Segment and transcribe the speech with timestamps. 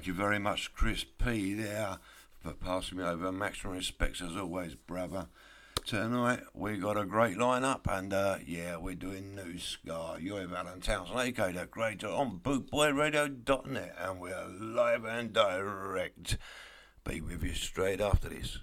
[0.00, 1.52] Thank you very much, Chris P.
[1.52, 1.98] There
[2.42, 3.30] for passing me over.
[3.30, 5.26] Maximum respects as always, brother.
[5.84, 10.16] Tonight we got a great lineup, and uh, yeah, we're doing new ska.
[10.18, 16.38] You're Alan Townsend, aka the Creator on bootboyradio.net, and we're live and direct.
[17.04, 18.56] Be with you straight after this.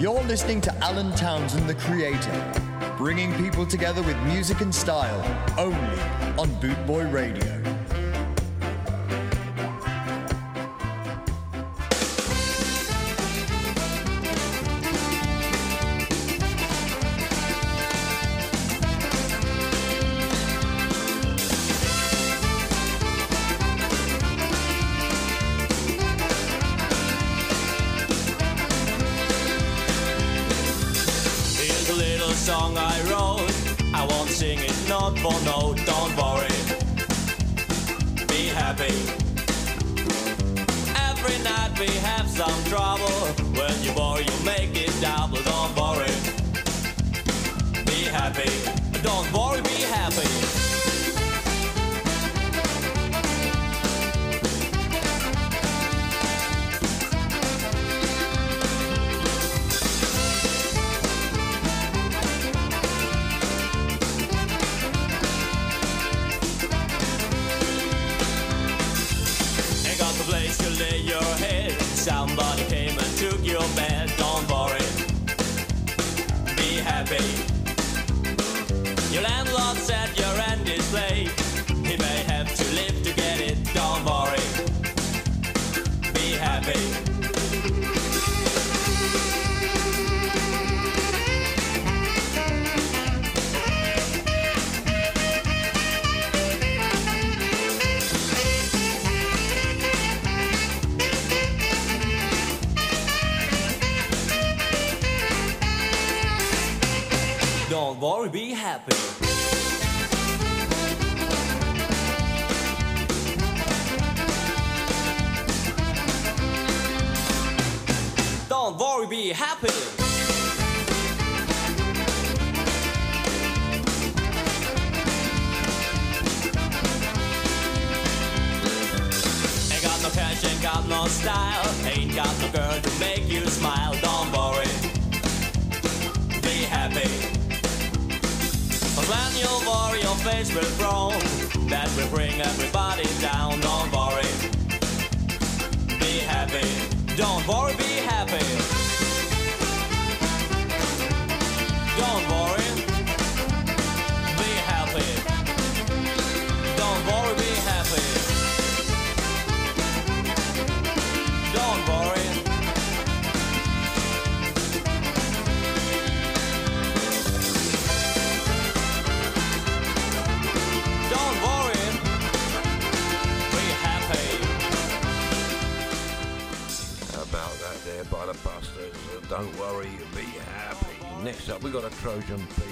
[0.00, 2.67] You're listening to Alan Townsend, the creator,
[2.98, 5.22] bringing people together with music and style
[5.56, 6.00] only
[6.36, 7.57] on Bootboy Radio.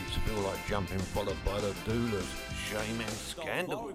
[0.06, 2.26] Roots feel like jumping followed by the Doulas.
[2.68, 3.92] Shame and scandal.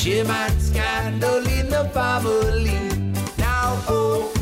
[0.00, 0.24] She
[0.58, 2.80] scandal in the family.
[3.36, 4.32] Now, oh,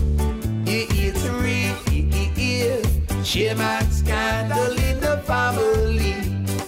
[0.65, 1.75] you eat three.
[3.25, 6.15] She might scandal in the family.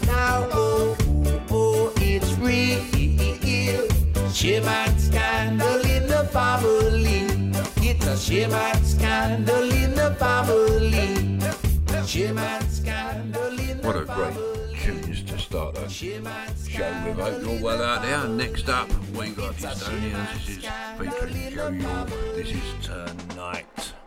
[0.06, 0.97] Now, oh,
[1.52, 2.82] oh, it's real.
[4.32, 7.28] She might scandal in the family.
[7.88, 8.42] It's a she
[8.82, 11.38] scandal in the family.
[12.09, 12.26] She
[12.73, 13.87] scandal in the family.
[13.87, 14.59] What a great
[14.90, 17.44] tunes to start the show with.
[17.44, 18.28] Hope well out there.
[18.28, 20.32] Next up, we got Estonians.
[20.47, 20.64] This is
[20.99, 22.09] featuring Joe York.
[22.35, 24.00] This is Tonight.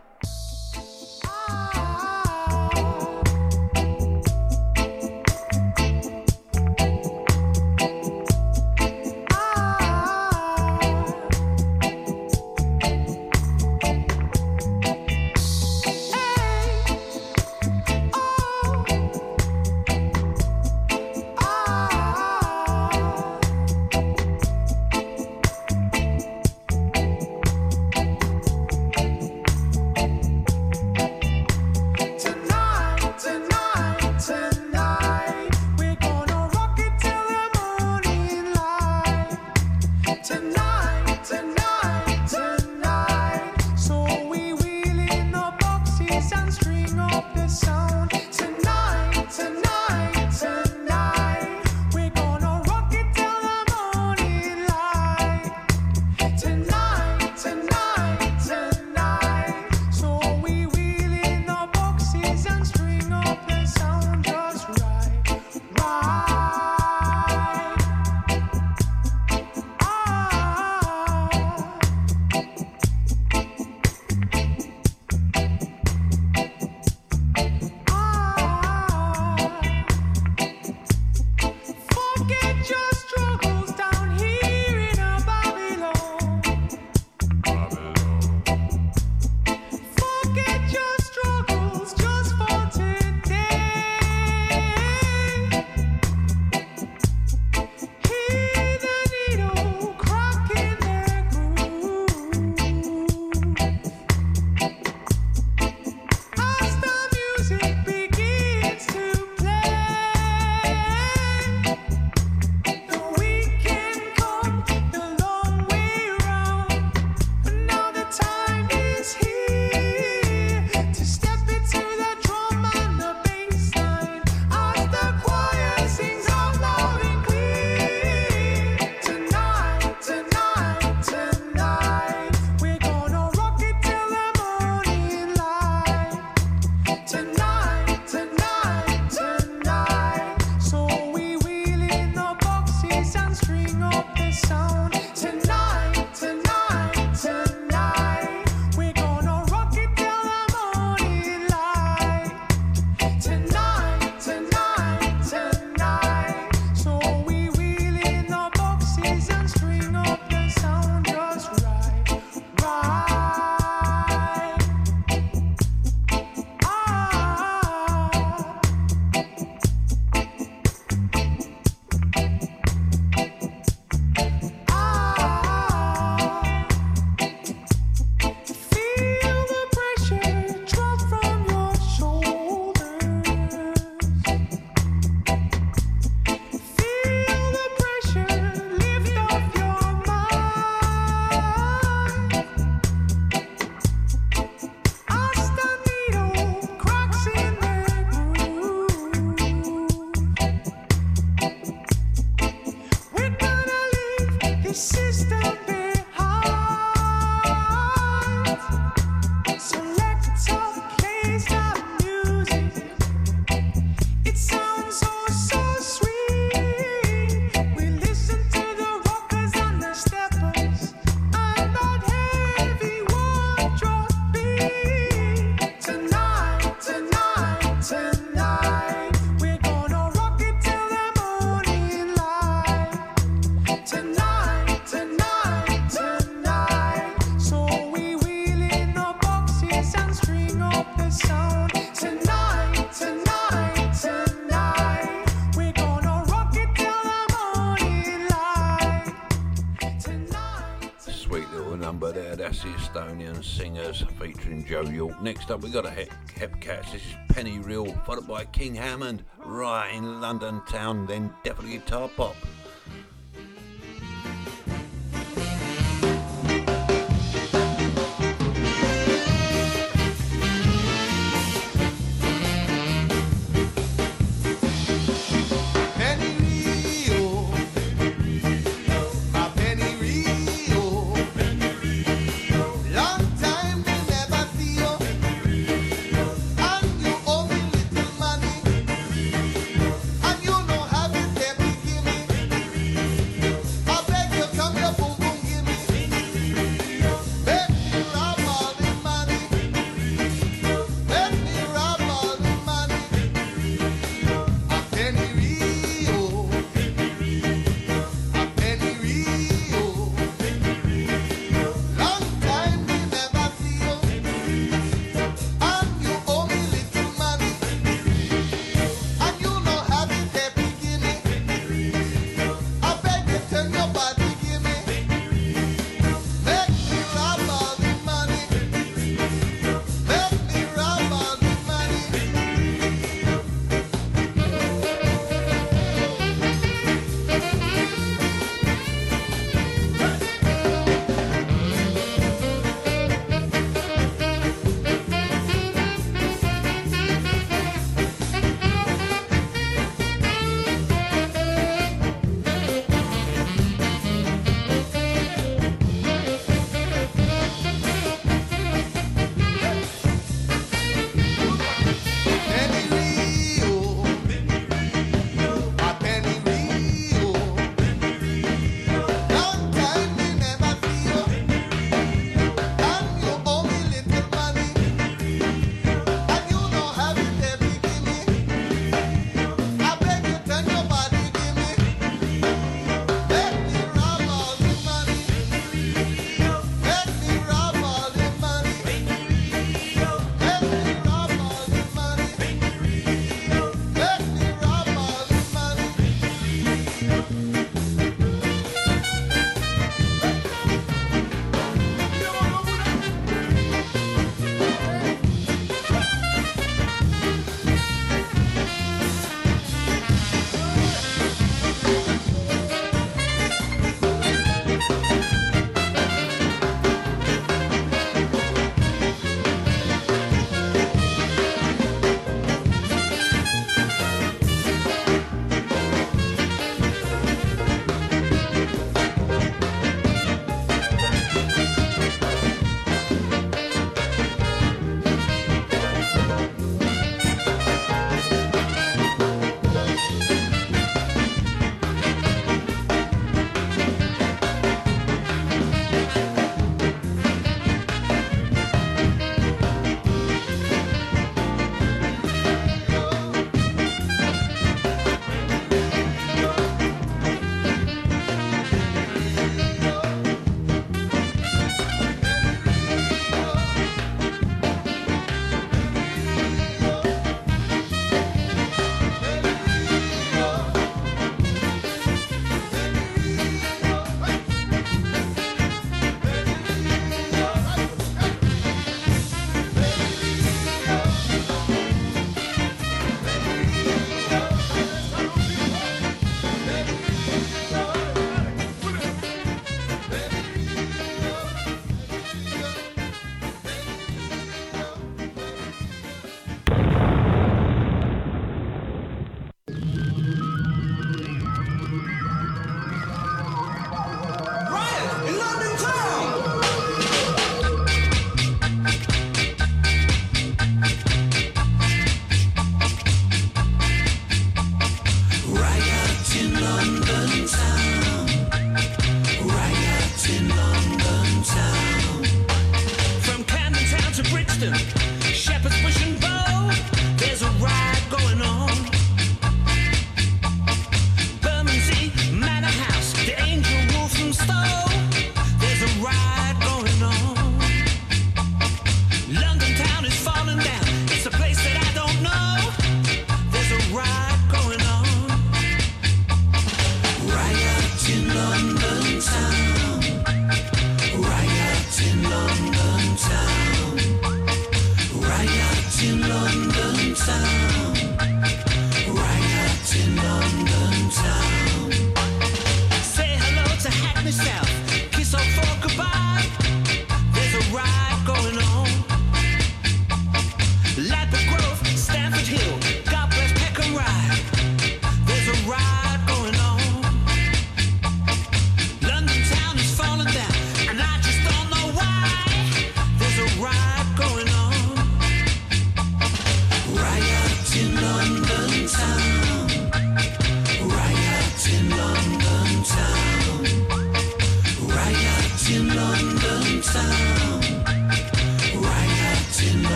[255.20, 256.92] Next up, we got a Hep, Hepcats.
[256.92, 262.08] This is Penny Reel, followed by King Hammond, right in London town, then definitely Guitar
[262.16, 262.36] Pop.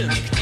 [0.00, 0.39] Yeah.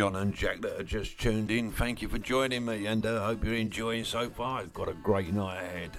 [0.00, 3.10] John and Jack that are just tuned in, thank you for joining me and I
[3.10, 4.60] uh, hope you're enjoying so far.
[4.60, 5.90] I've got a great night ahead.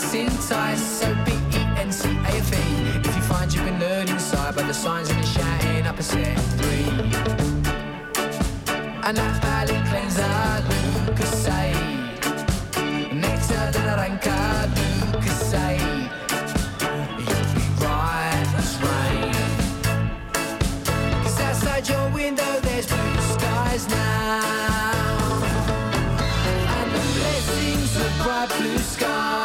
[0.00, 1.00] that's in ties.
[1.00, 5.98] So If you find you've been nerd inside by the signs and the shouting up
[5.98, 6.90] a set three.
[9.04, 10.64] And that valley cleanser,
[11.06, 11.72] Lucas say.
[13.12, 14.70] Nectar de la Ranca,
[15.12, 15.78] Lucas say.
[17.26, 18.70] You'll be right as
[21.40, 25.42] outside your window there's blue skies now.
[26.76, 29.39] And the blessings of bright blue skies.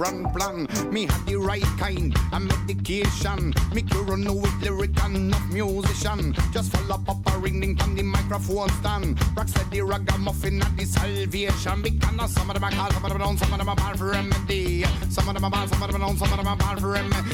[0.00, 0.66] Different plan.
[0.92, 3.52] Me have the right kind of medication.
[3.74, 6.34] Me cure no with lyric and enough musician.
[6.52, 9.18] Just follow Papa Ring Ding from the microphone stand.
[9.36, 11.82] Rock said the ragamuffin at the salvation.
[11.82, 13.76] Because some of them are called, some of them are known, some of them are
[13.76, 14.84] bad for remedy.
[15.10, 16.80] Some of them are bad, some of them are known, some of them are bad
[16.80, 17.26] for remedy.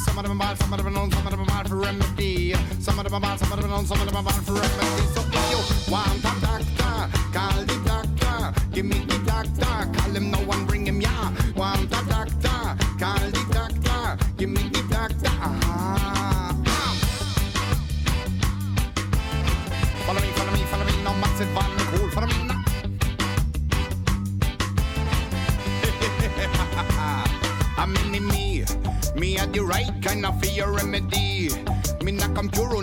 [0.00, 1.68] Some of them are bad, some of them are known, some of them are bad
[1.68, 2.54] for remedy.
[2.80, 4.42] Some of them are bad, some of them are known, some of them are bad
[4.44, 4.52] for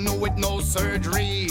[0.05, 1.49] no with no surgery.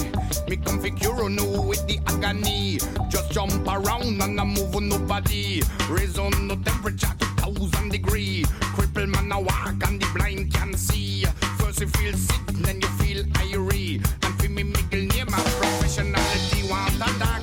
[0.48, 0.90] Me come fi
[1.28, 2.78] no with the agony.
[3.08, 5.60] Just jump around and I move on nobody.
[5.90, 8.44] Raise on the temperature to thousand degree.
[8.74, 11.24] Cripple man a walk and the blind can see.
[11.58, 13.96] First you feel sick, then you feel irie.
[14.24, 16.70] And fi me middle name a professionality.
[16.70, 17.33] Want a doctor,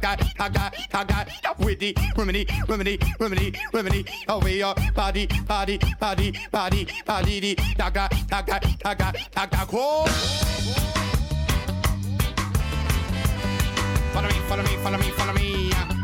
[0.00, 1.64] doctor, doctor, doctor, doctor.
[1.64, 4.04] With the remedy, remedy, remedy, remedy.
[4.28, 7.40] Oh, Over your body, body, body, body, body.
[7.40, 9.66] The doctor, doctor, doctor, doctor.
[9.66, 10.06] Cool.
[14.12, 15.95] Follow me, follow me, follow me, follow me.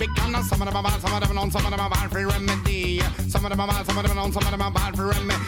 [0.00, 1.90] Because some of them are bad, some of them are known, some of them are
[1.90, 3.00] bad for remedy.
[3.28, 4.96] Some of them are bad, some of them are known, some of them are bad
[4.96, 5.42] for remedy.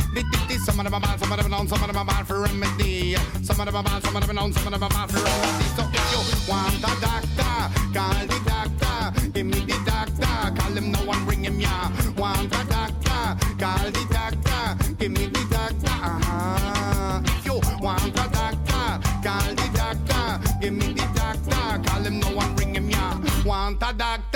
[0.63, 2.27] Some of them are bad, some of them are known, some of them are bad
[2.27, 3.17] for remedy.
[3.43, 5.11] Some of them are bad, some of them are known, some of them are bad
[5.11, 5.65] for remedy.
[5.75, 7.55] So if you want a doctor,
[7.97, 9.31] call the doctor.
[9.31, 11.91] Give me the doctor, call him now and bring him ya.
[12.19, 14.95] Want a doctor, call the doctor.
[14.99, 15.97] Give me the doctor.
[16.05, 20.61] Ah, if you want a doctor, call the doctor.
[20.61, 23.17] Give me the doctor, call him now and bring him ya.
[23.47, 24.32] Want a doctor,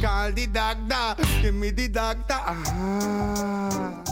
[0.00, 1.22] call the doctor.
[1.42, 2.34] Give me the doctor.
[2.34, 4.05] Ah.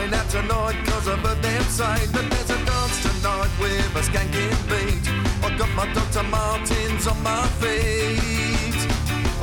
[0.00, 4.02] Going out tonight cause I've heard them say that there's a dance tonight with a
[4.08, 5.04] skanking beat.
[5.44, 6.22] I got my Dr.
[6.22, 8.80] Martens on my feet.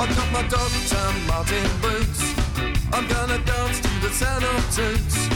[0.02, 1.06] I got my Dr.
[1.30, 2.34] Marten boots.
[2.92, 5.30] I'm gonna dance to the sound of toots.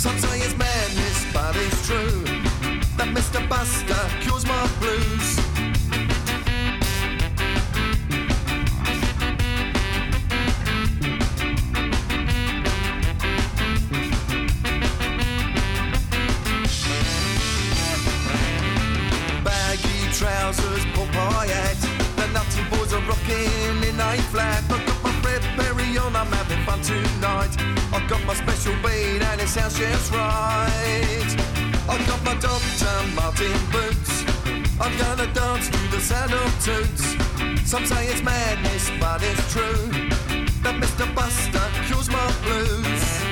[0.00, 2.22] Some say it's madness, but it's true.
[2.98, 3.40] That Mr.
[3.48, 5.47] Buster cures my blues.
[28.08, 31.36] Got my special beat and it sounds just right.
[31.86, 33.06] I've got my Dr.
[33.14, 34.24] Marten boots.
[34.80, 37.68] I'm gonna dance to the sound of toots.
[37.70, 39.90] Some say it's madness, but it's true.
[40.62, 41.14] That Mr.
[41.14, 43.27] Buster cures my blues.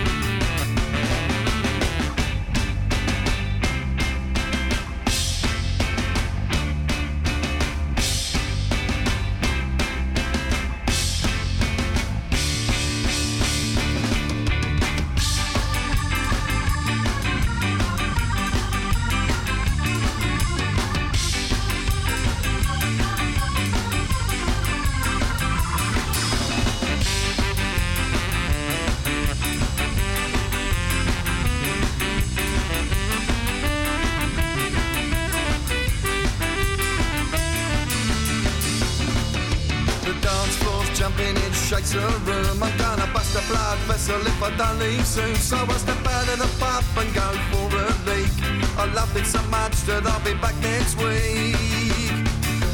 [41.67, 42.63] Shakes the room.
[42.63, 45.35] I'm gonna bust a blood vessel if I don't leave soon.
[45.35, 48.31] So I step out of the pub and go for a leak.
[48.79, 51.59] I loved it so much that I'll be back next week.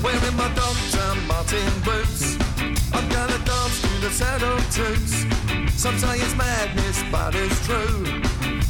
[0.05, 1.09] Wearing my Dr.
[1.25, 2.37] Marten boots.
[2.93, 4.13] I'm gonna dance to the
[4.45, 5.25] of toots.
[5.73, 8.05] Some say it's madness, but it's true.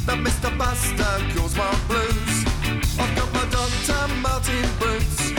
[0.07, 0.57] That Mr.
[0.57, 2.35] Buster cures my blues.
[2.95, 4.07] I've got my Dr.
[4.23, 5.35] Marten boots.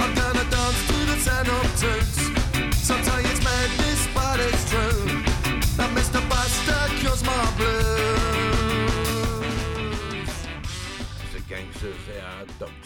[0.00, 1.16] I'm gonna dance to the
[1.52, 2.21] of toots.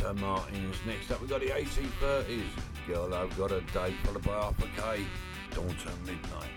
[0.06, 0.20] Dr.
[0.20, 0.76] Martens.
[0.86, 2.44] Next up, we've got the 1830s.
[2.86, 5.04] Girl, I've got a day followed by half a K.
[5.52, 6.52] Dawn to midnight.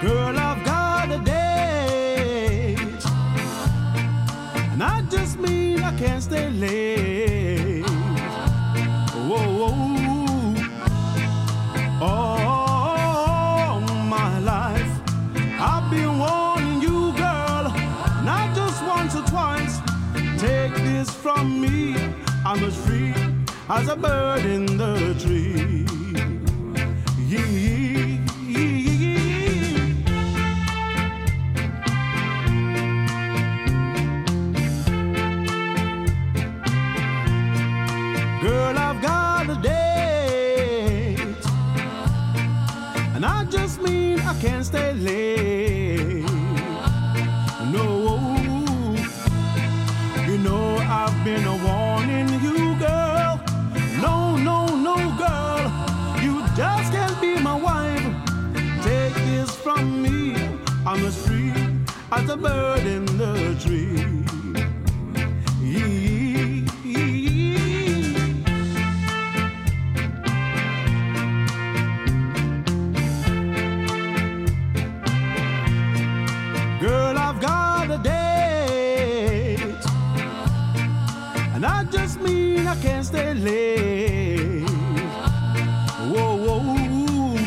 [0.00, 2.78] Girl, I've got a date.
[4.72, 7.31] And I just mean I can't stay late.
[21.22, 21.94] From me.
[22.44, 23.14] I'm as free
[23.68, 25.86] as a bird in the tree.
[27.28, 27.46] Yeah.
[38.42, 41.36] Girl, I've got a date.
[43.14, 45.61] And I just mean I can't stay late.
[51.24, 53.40] Been warning you, girl.
[54.00, 56.20] No, no, no, girl.
[56.20, 58.02] You just can't be my wife.
[58.82, 60.34] Take this from me.
[60.84, 61.54] I'm as free
[62.10, 64.41] as a bird in the tree.
[82.82, 84.68] Can't stay late.
[86.10, 87.38] Whoa, whoa.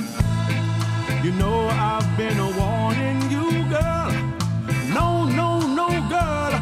[1.23, 4.11] You know I've been warning you, girl.
[4.93, 6.53] No, no, no, girl.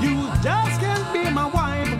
[0.00, 0.14] You
[0.44, 1.92] just can't be my wife.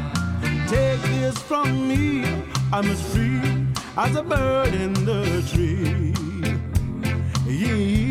[0.69, 2.25] Take this from me.
[2.73, 3.67] I'm as free
[3.97, 6.15] as a bird in the tree.
[7.45, 8.10] Yeah.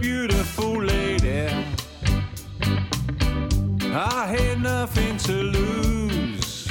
[0.00, 1.48] Beautiful lady.
[3.92, 6.68] I had nothing to lose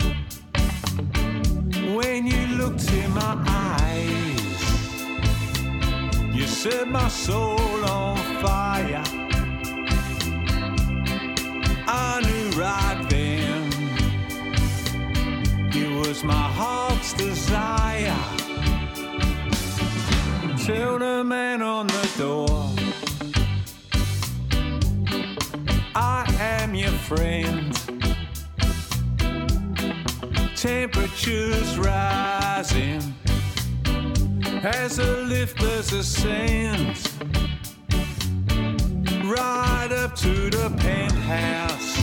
[1.96, 4.62] when you looked in my eyes.
[6.34, 8.77] You set my soul on fire.
[27.08, 27.74] Friend.
[30.58, 33.02] Temperatures rising
[34.62, 36.98] as the lifters ascend
[39.24, 41.98] right up to the penthouse.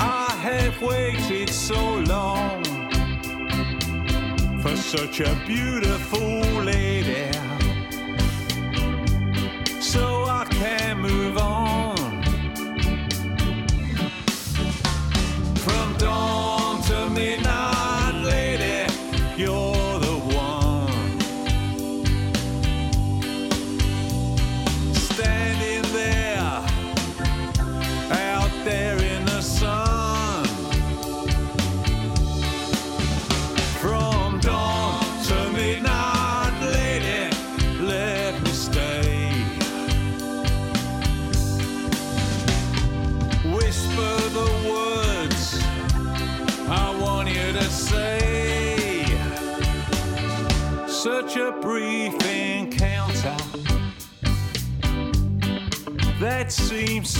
[0.00, 2.62] I have waited so long
[4.62, 7.33] for such a beautiful lady,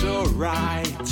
[0.05, 1.09] alright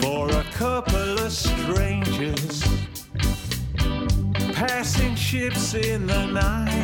[0.00, 2.62] for a couple of strangers
[4.52, 6.80] passing ships in the night.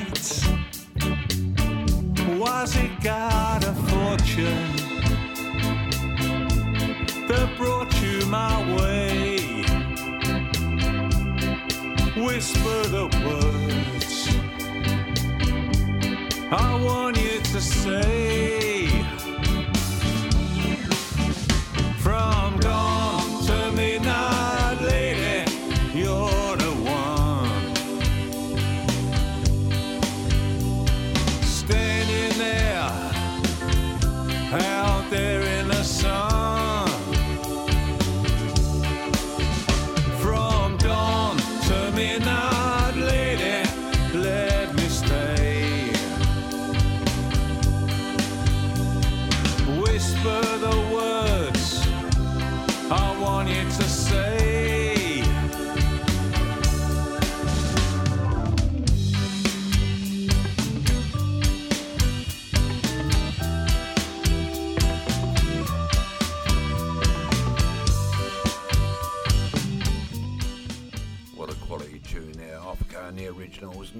[2.39, 4.77] Was it God a fortune
[7.29, 9.37] that brought you my way?
[12.17, 14.29] Whisper the words
[16.51, 18.76] I want you to say.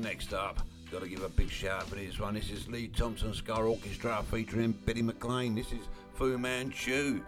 [0.07, 0.61] next up.
[0.93, 2.35] Gotta give a big shout out for this one.
[2.35, 5.57] This is Lee Thompson Ska Orchestra featuring Bitty McLean.
[5.57, 5.81] This is
[6.15, 7.23] Fu Manchu.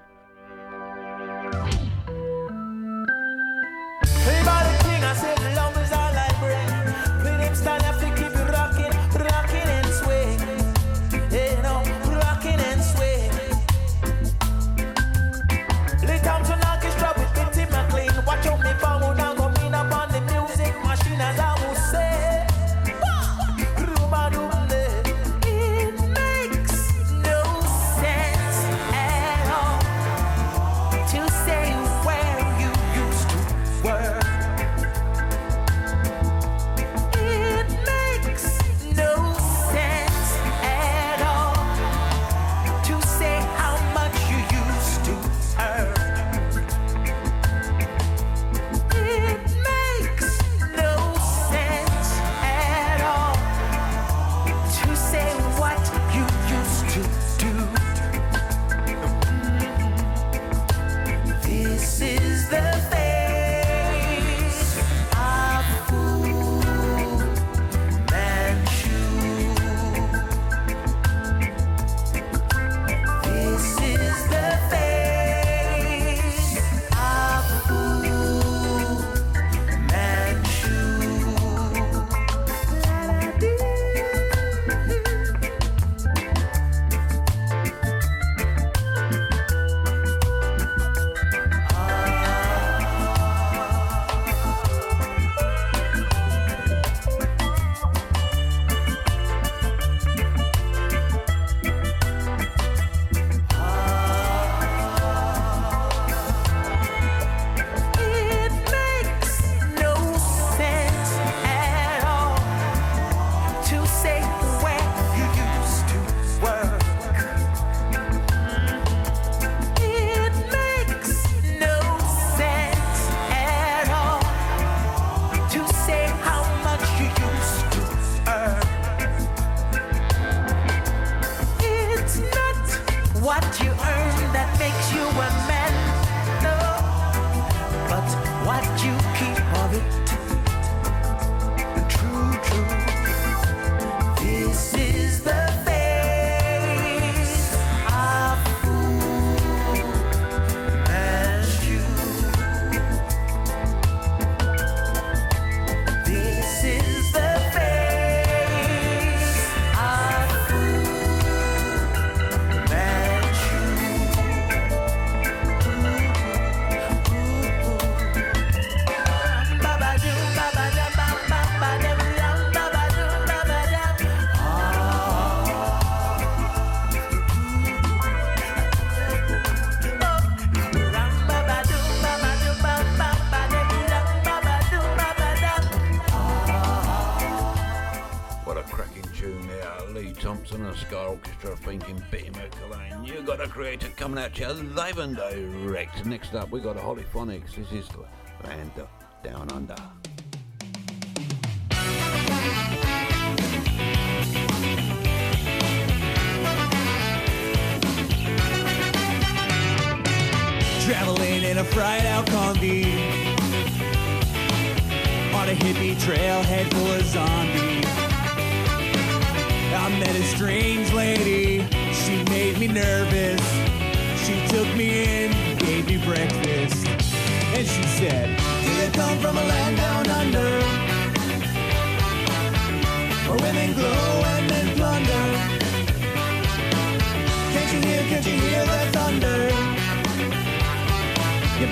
[194.41, 196.07] Live and Direct.
[196.07, 197.57] Next up, we got a Holyphonics.
[197.57, 197.88] This is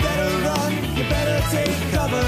[0.06, 2.26] better run, you better take cover.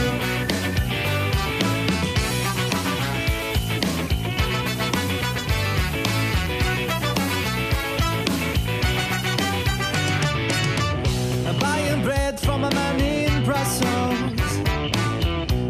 [11.48, 14.52] I'm buying bread from a man in Brussels.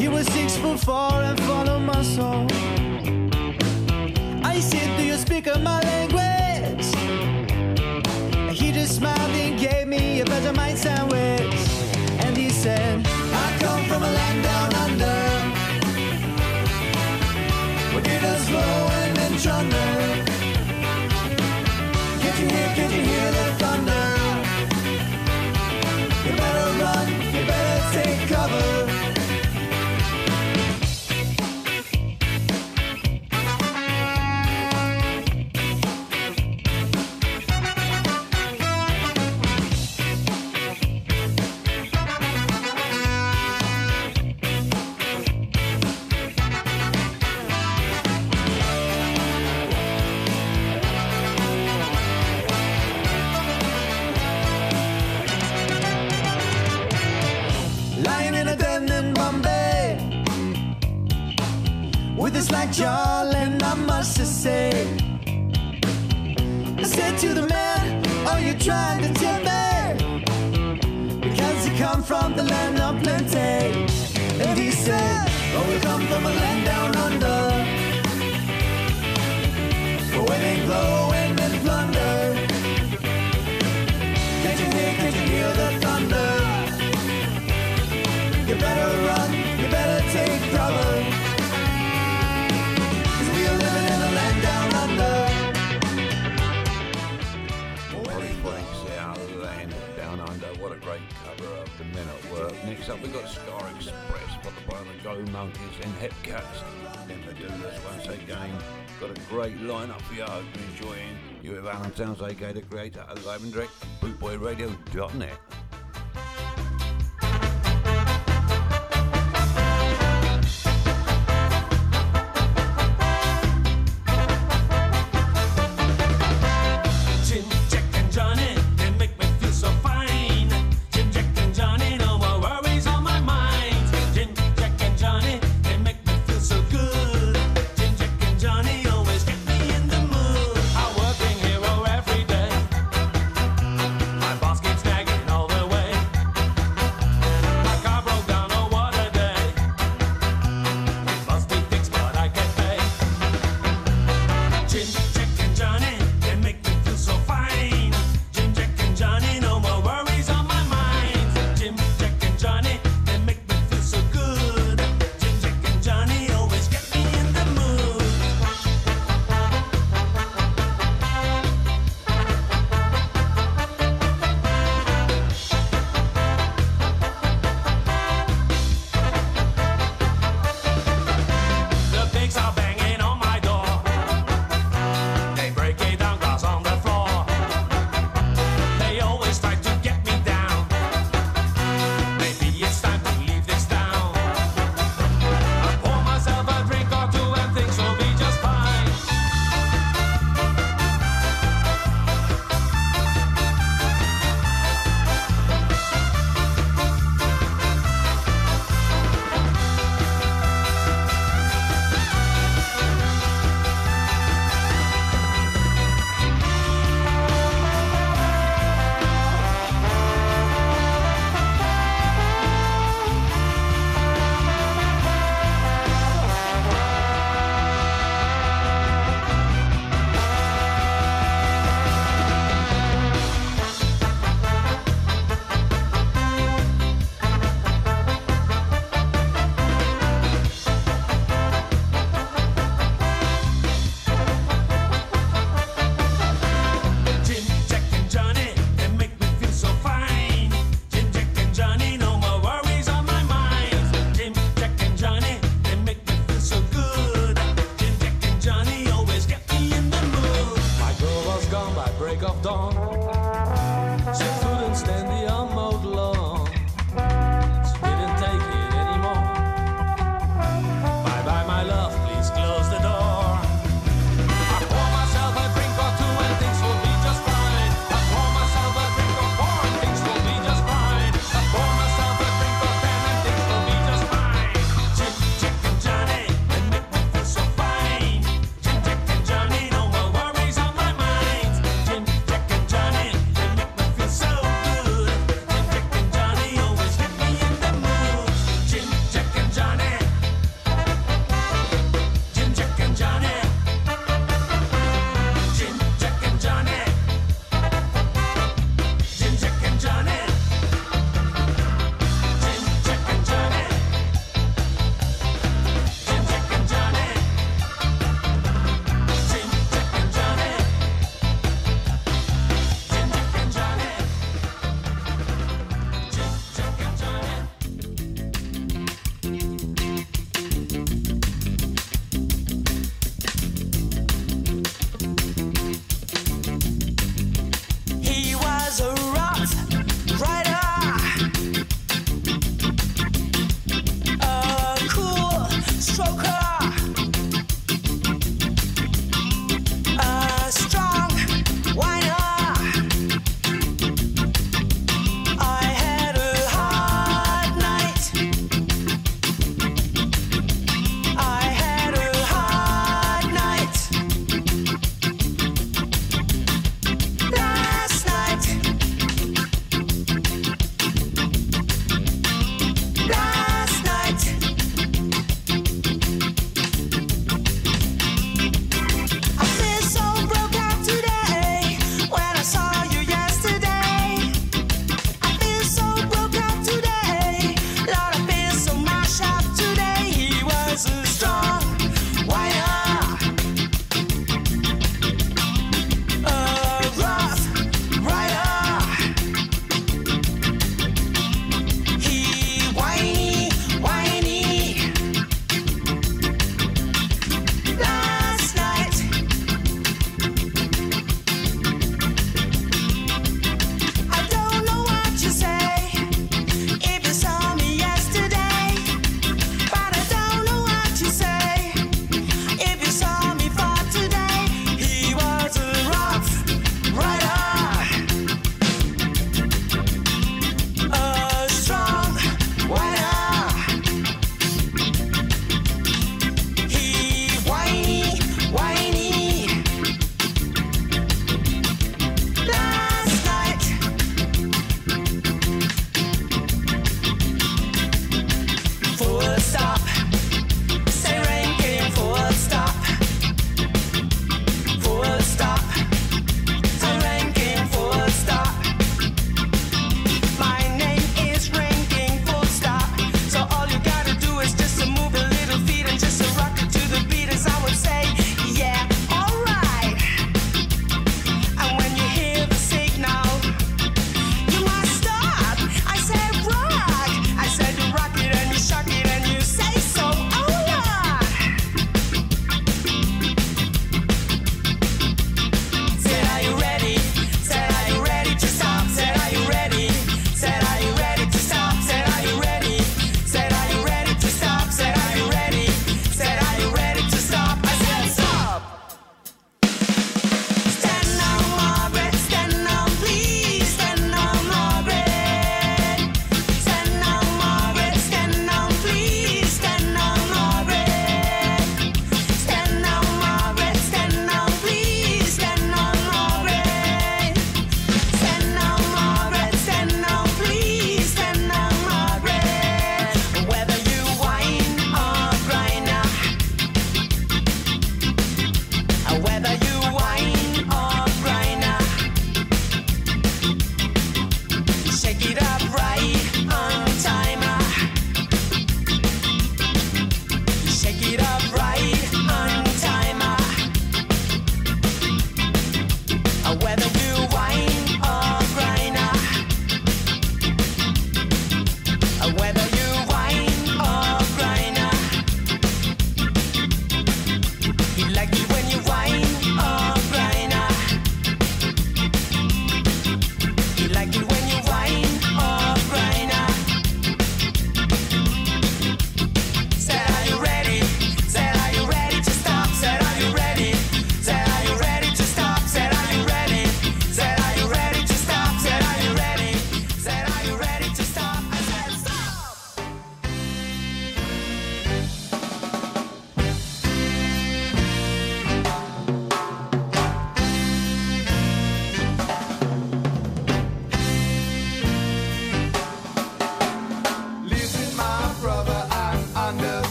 [0.00, 2.59] He was six foot four and full of soul.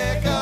[0.00, 0.39] America.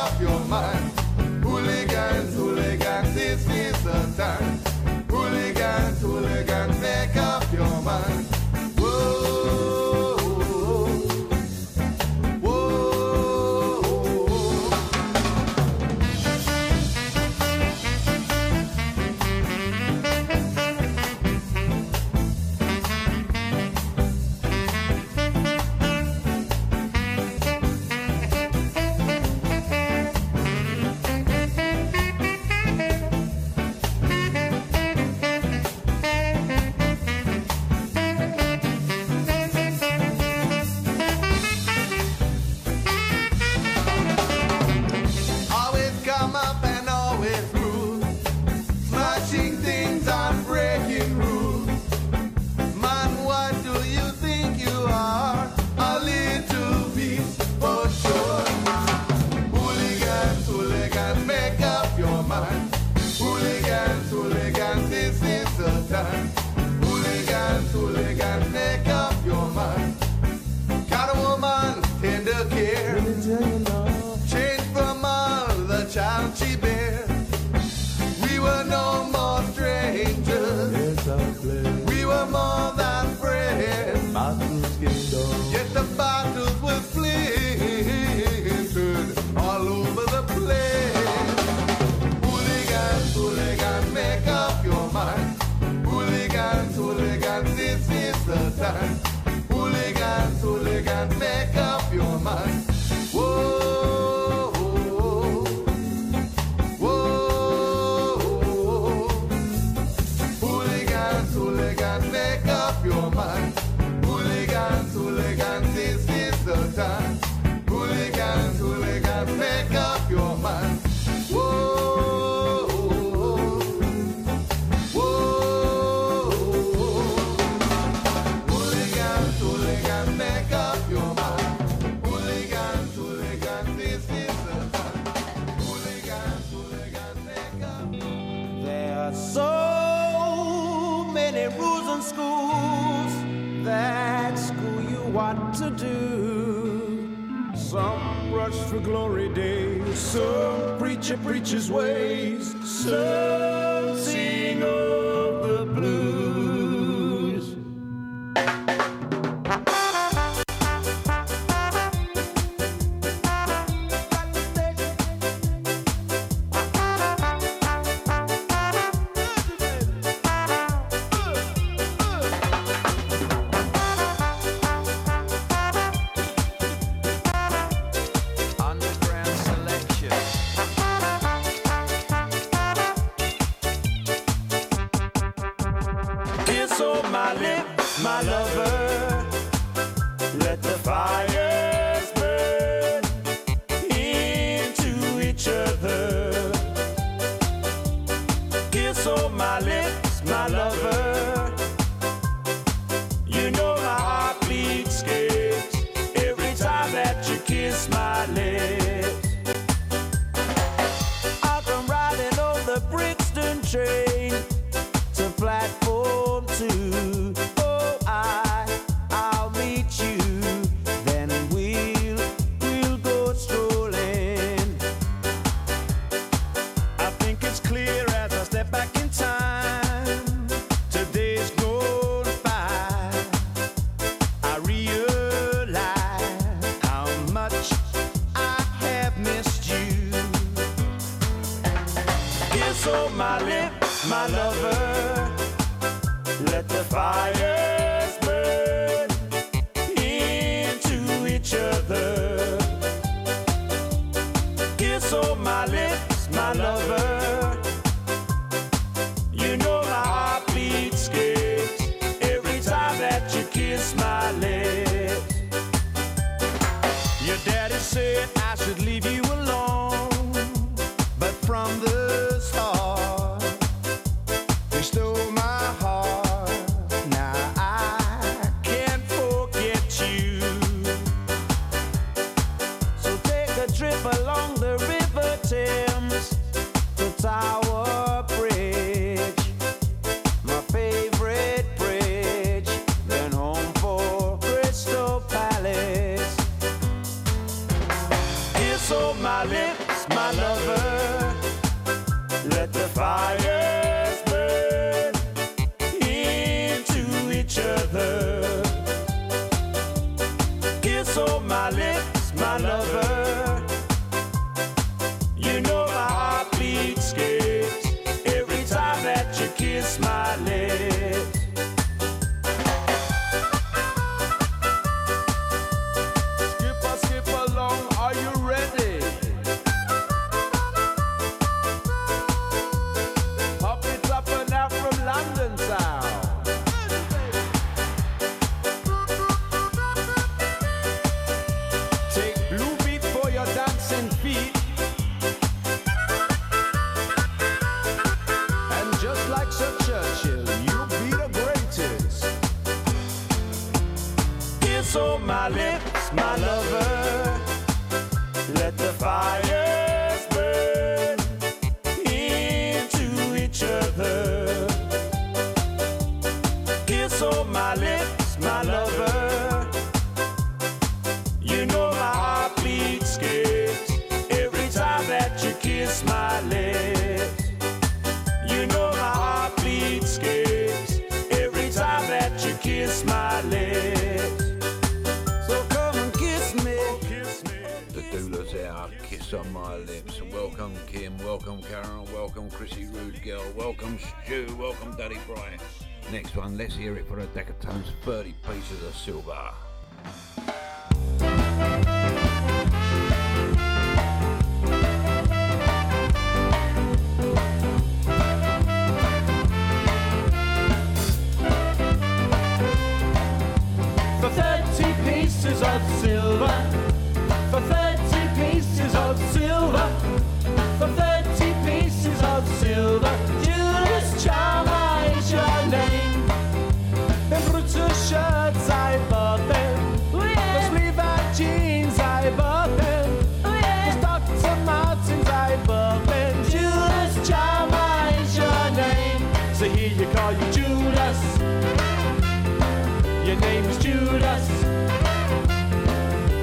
[443.28, 444.48] your name is Judas.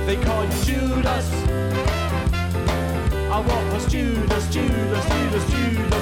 [0.06, 1.28] They call you Judas.
[3.32, 5.95] I want was Judas, Judas, Judas, Judas.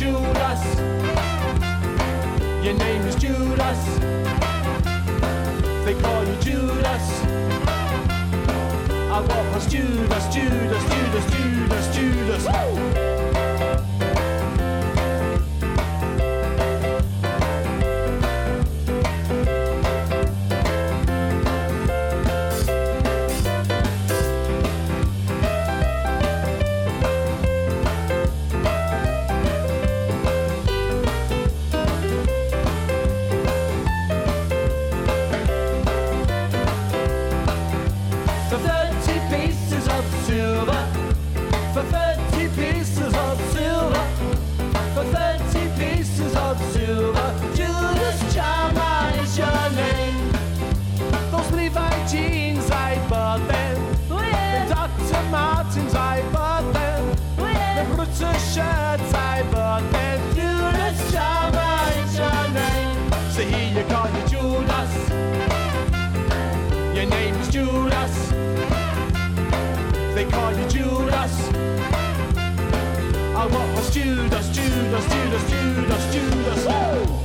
[0.00, 0.89] Judas.
[73.92, 77.16] Judas, Judas, Judas, Judas, Judas, Woo!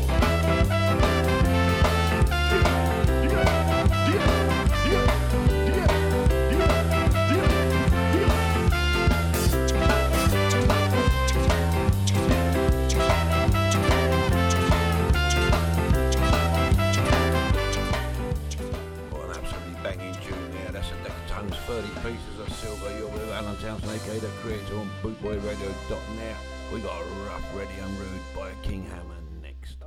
[19.12, 20.36] What an absolutely banging tune.
[20.72, 22.98] That's a deck tons, 30 pieces of silver.
[22.98, 26.55] You're with Alan Townsend, aka the creator on bootboyradio.net.
[26.74, 29.78] We got Rough, Ready and Rude by King Hammer next.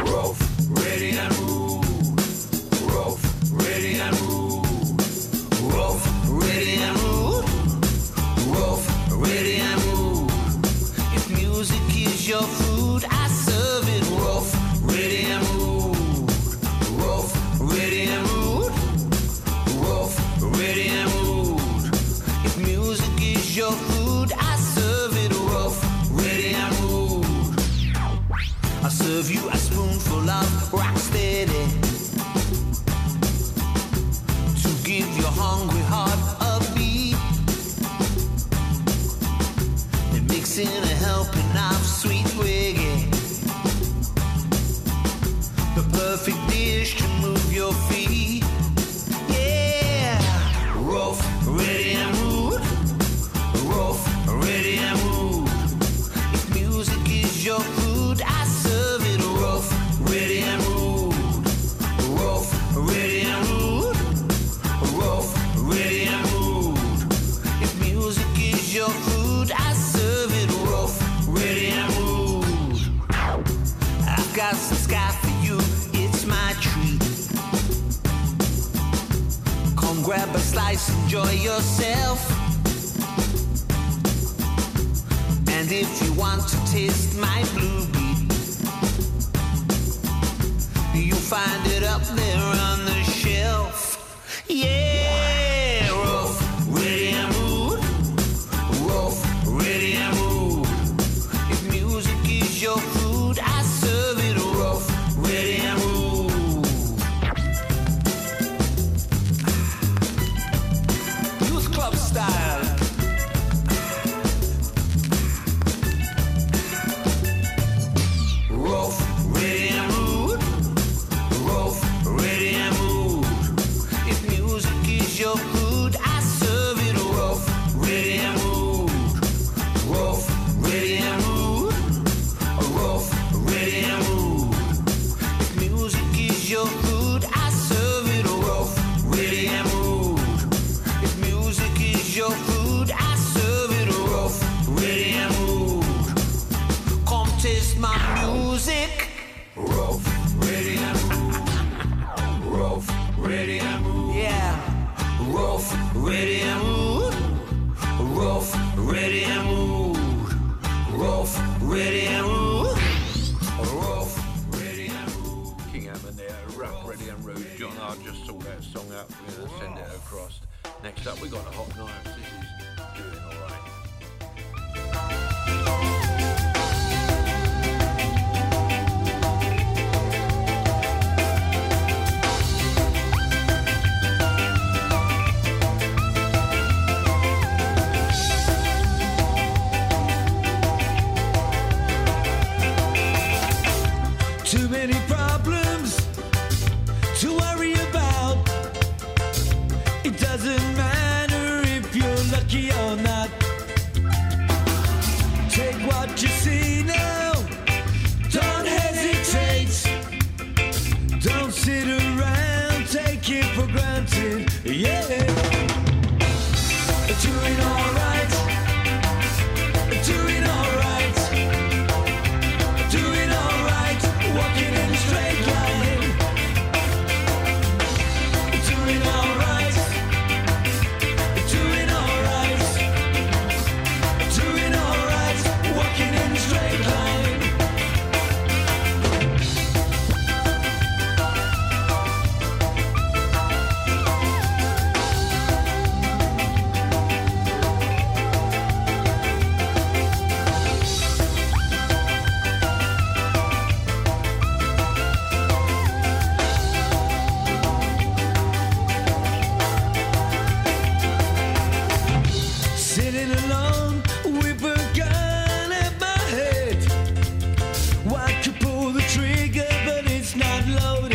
[0.00, 1.45] Rough, Ready and Rude.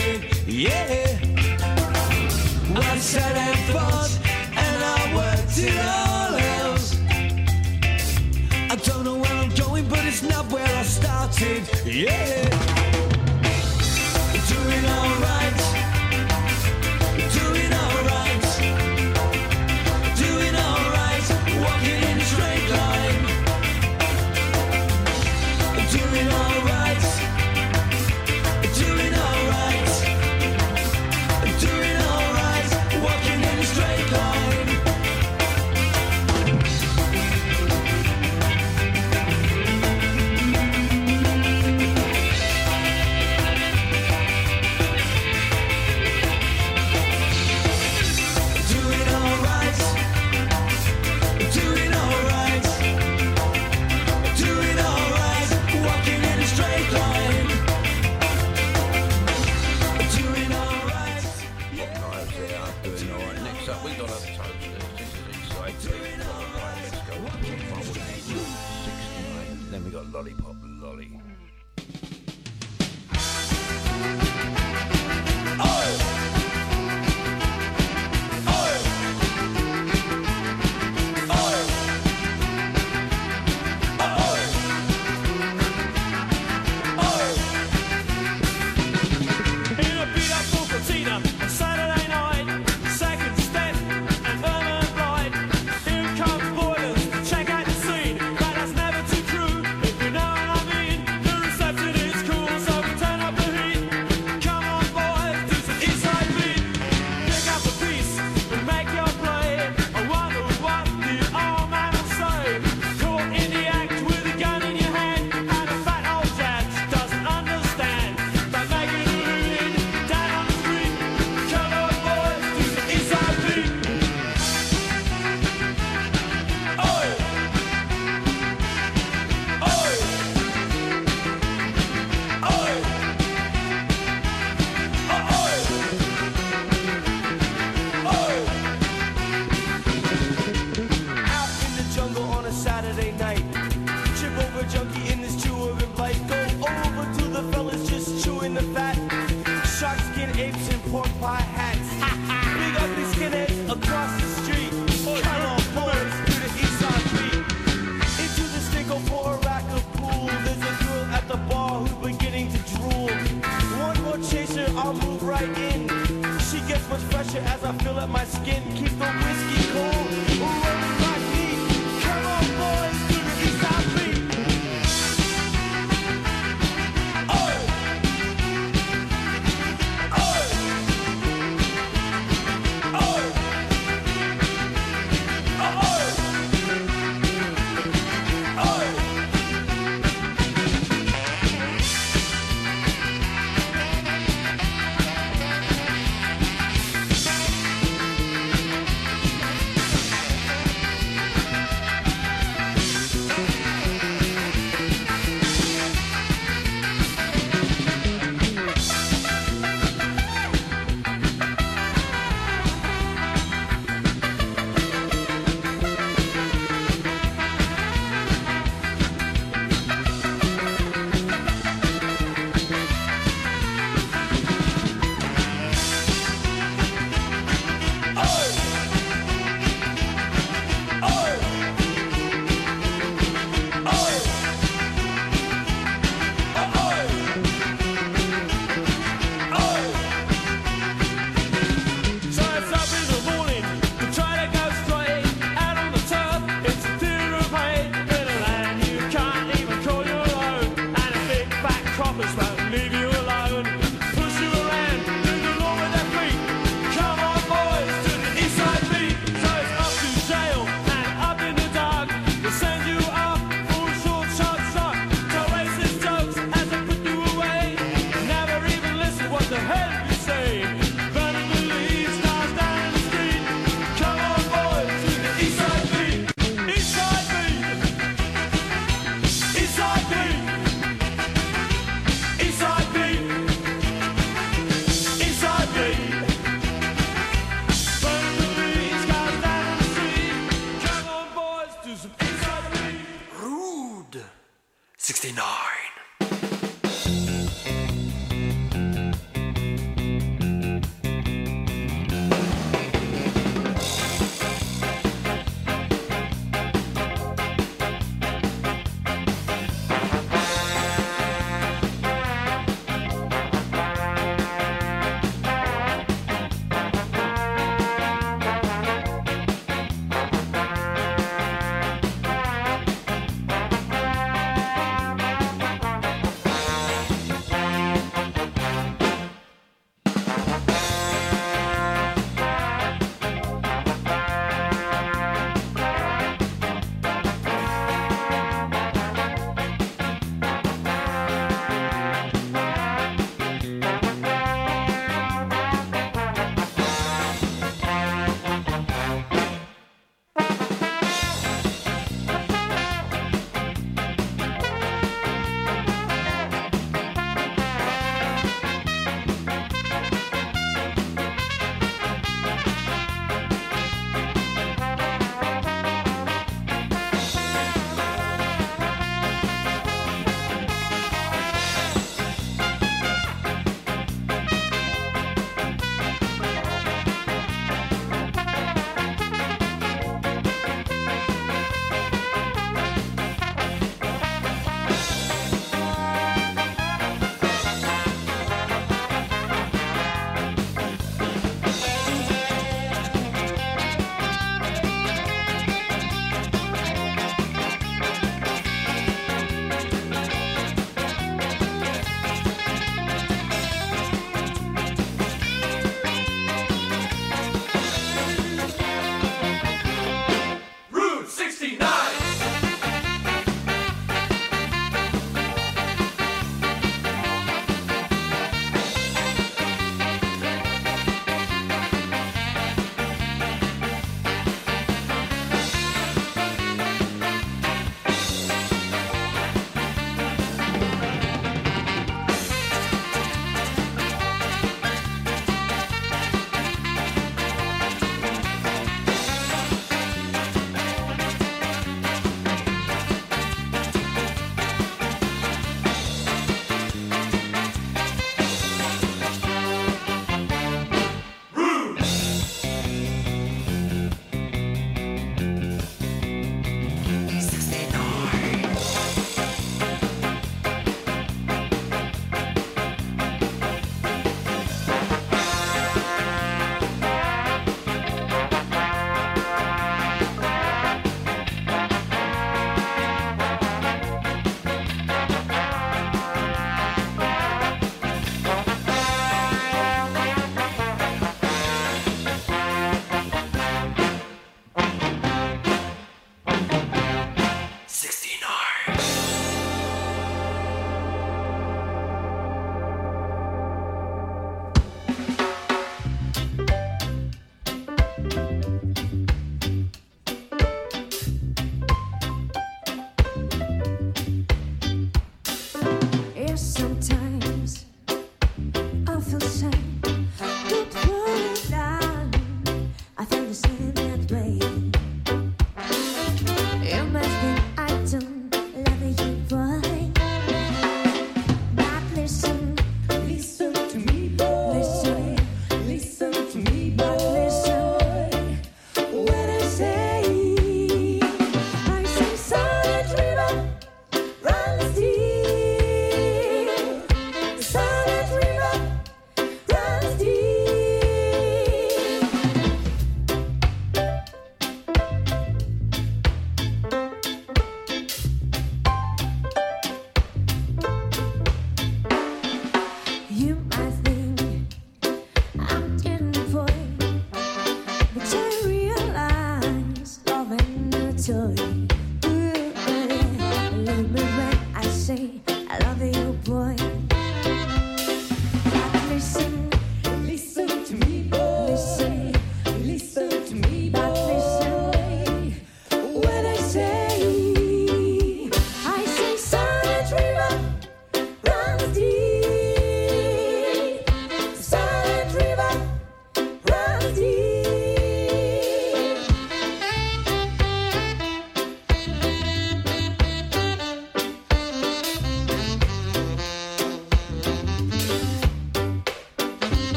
[0.00, 1.18] day, yeah.
[2.76, 4.12] I said and thought,
[4.64, 6.84] and I worked it all out.
[8.72, 12.48] I don't know where I'm going, but it's not where I started, yeah.
[14.48, 15.69] Doing alright.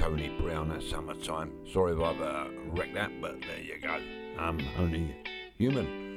[0.00, 1.52] Tony Brown at summertime.
[1.70, 4.00] Sorry if I've uh, wrecked that, but there you go.
[4.38, 5.14] I'm only
[5.58, 6.09] human.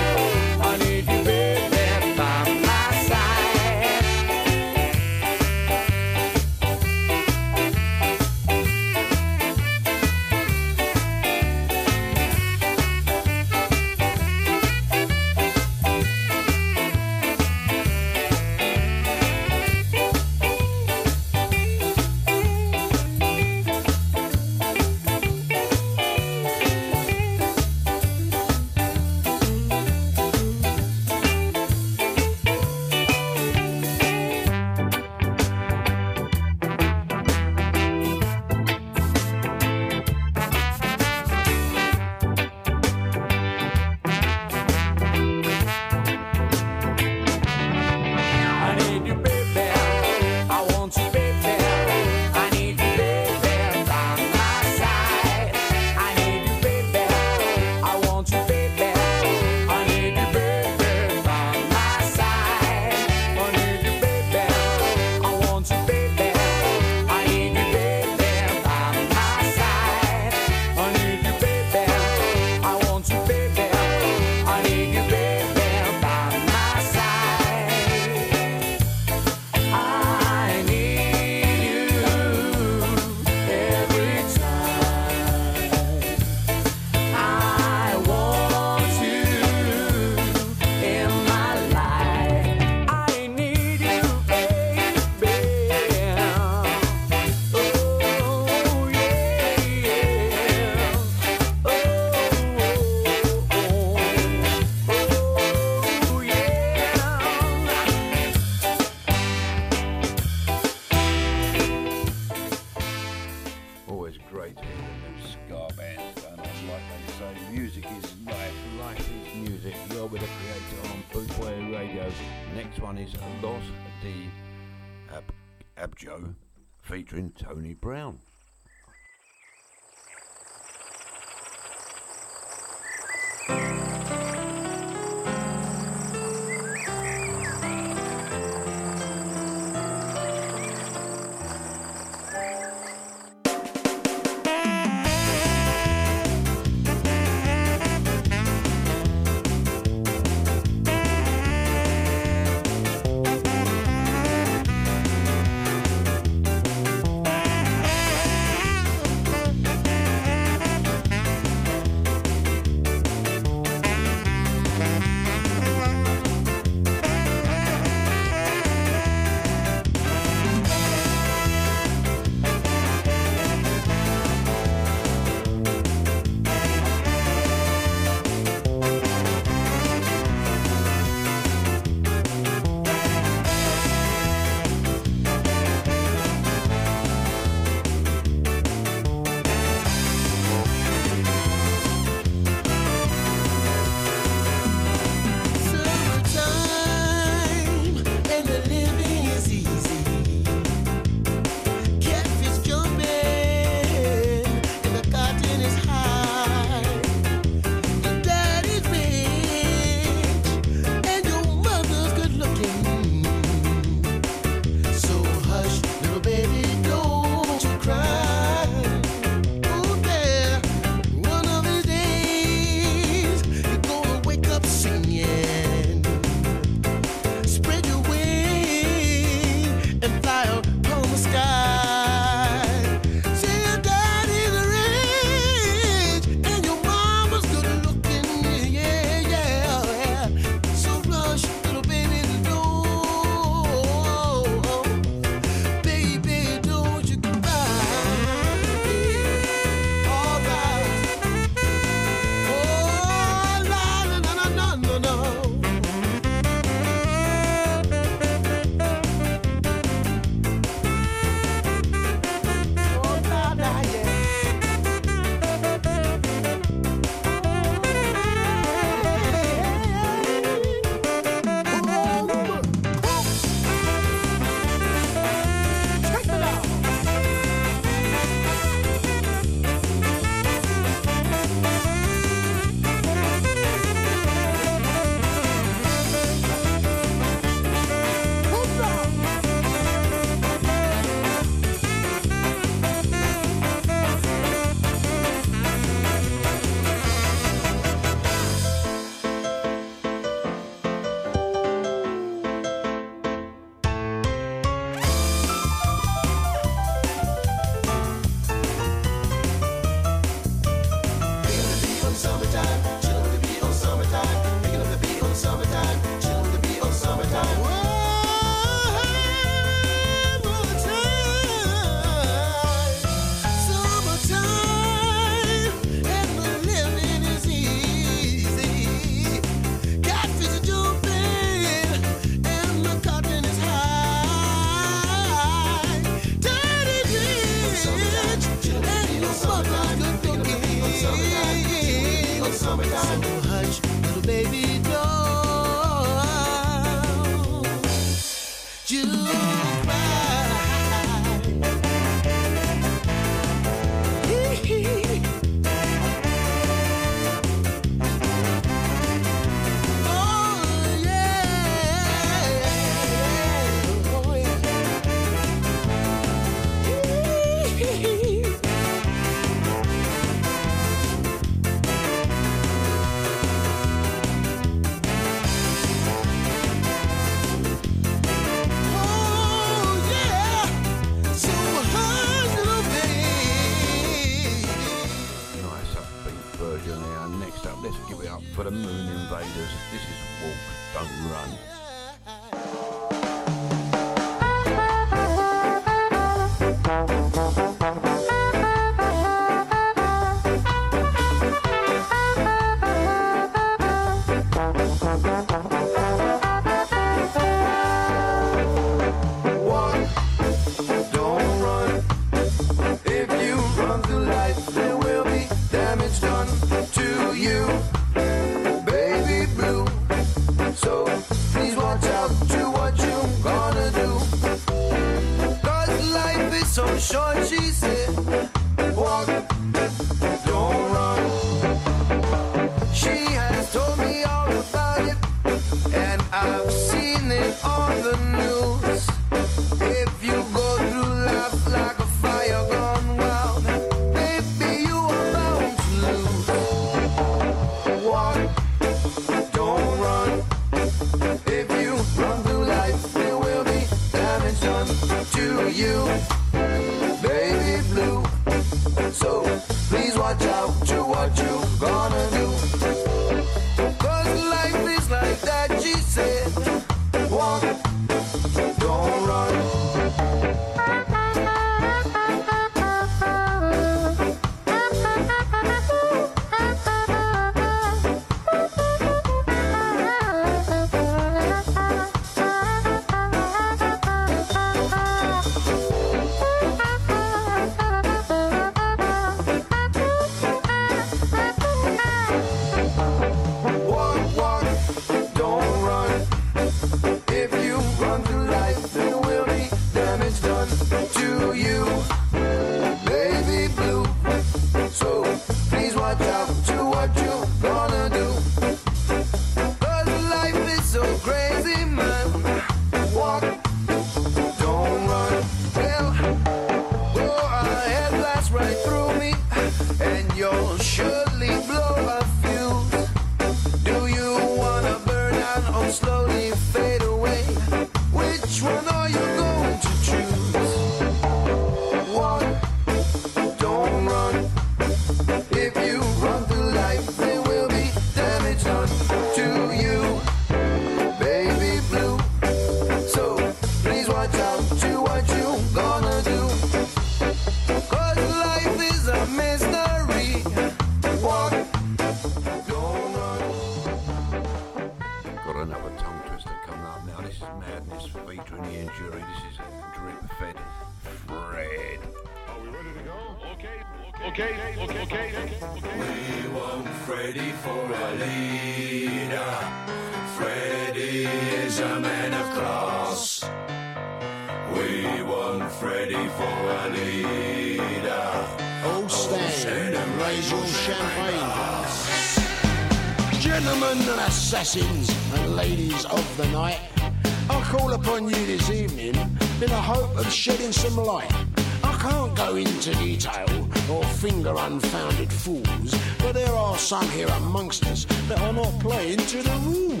[596.86, 600.00] some here amongst us that are not playing to the rules.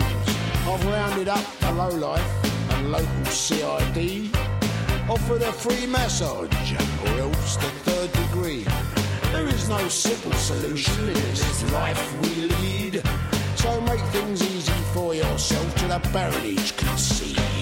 [0.68, 4.30] I've rounded up the lowlife and local CID,
[5.10, 6.72] offered a free massage,
[7.02, 8.64] or else the third degree.
[9.32, 13.02] There is no simple solution in this life we lead,
[13.56, 17.55] so make things easy for yourself to the Baronage can concede.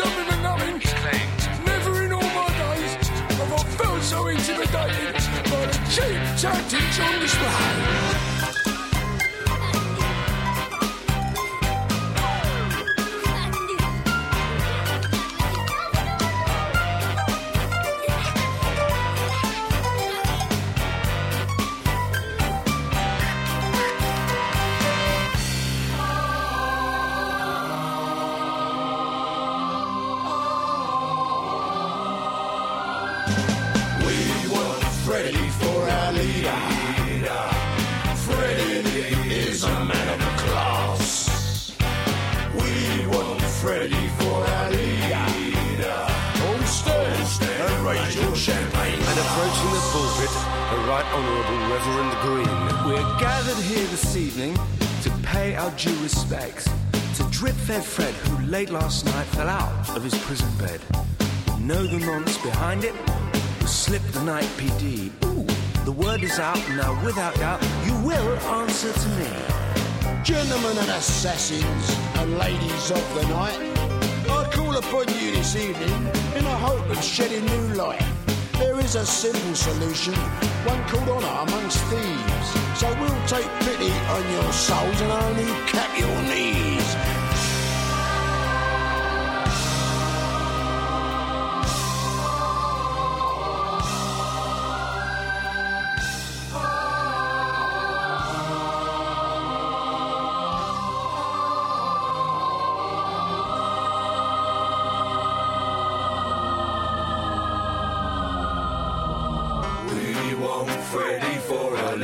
[0.00, 0.76] something and nothing.
[1.66, 2.92] Never in all my days
[3.38, 5.14] have I felt so intimidated
[5.50, 7.69] by the cheap tactics on display.
[66.90, 69.28] now, without doubt, you will answer to me.
[70.22, 73.58] Gentlemen and assassins, and ladies of the night,
[74.28, 76.06] I call upon you this evening
[76.36, 78.02] in the hope of shedding new light.
[78.54, 80.14] There is a simple solution,
[80.66, 82.48] one called honour amongst thieves.
[82.78, 86.79] So we'll take pity on your souls and only cap your knees.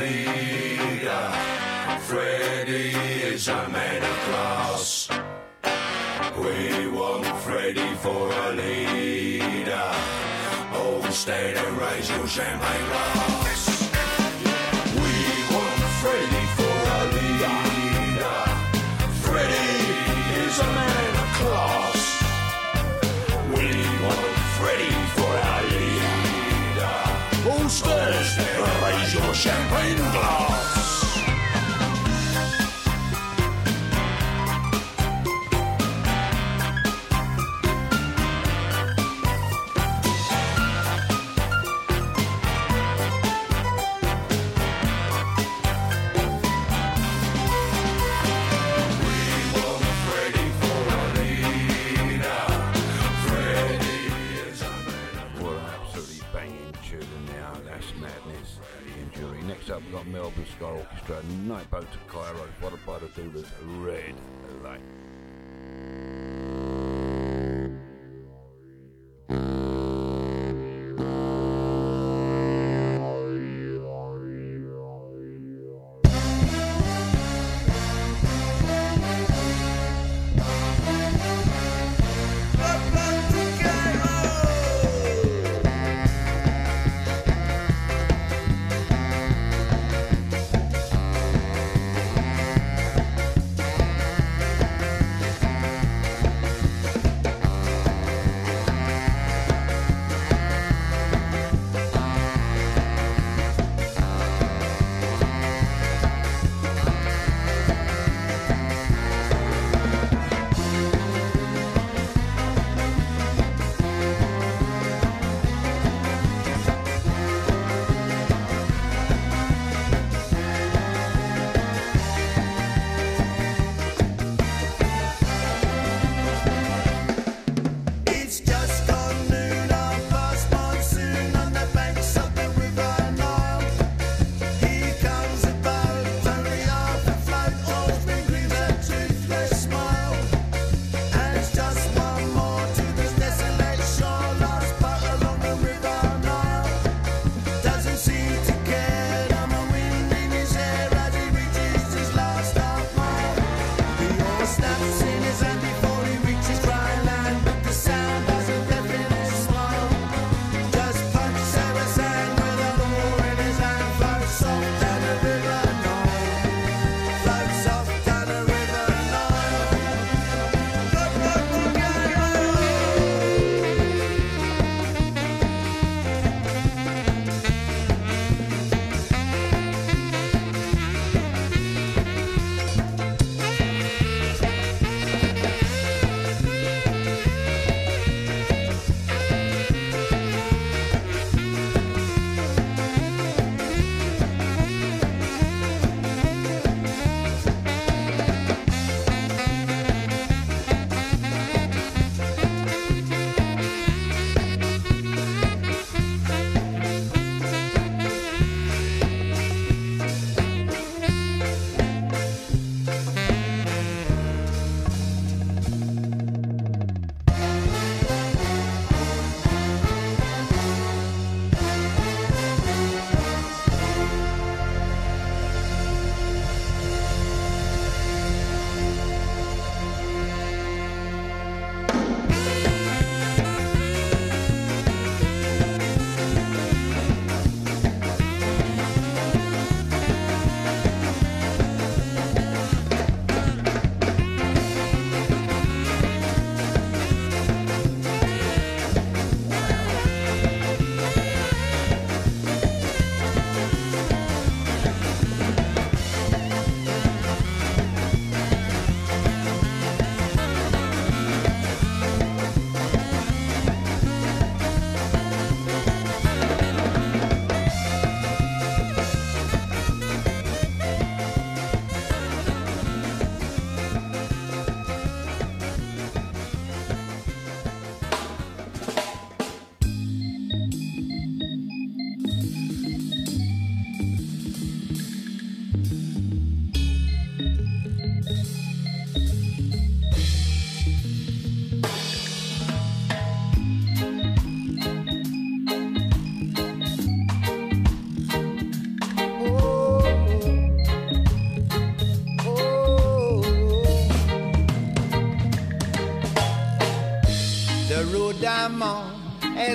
[0.07, 1.31] leader.
[2.01, 2.91] Freddy
[3.33, 5.09] is a man of class.
[6.37, 9.91] We want Freddy for a leader.
[10.73, 13.66] Oh, stay and raise your champagne glass.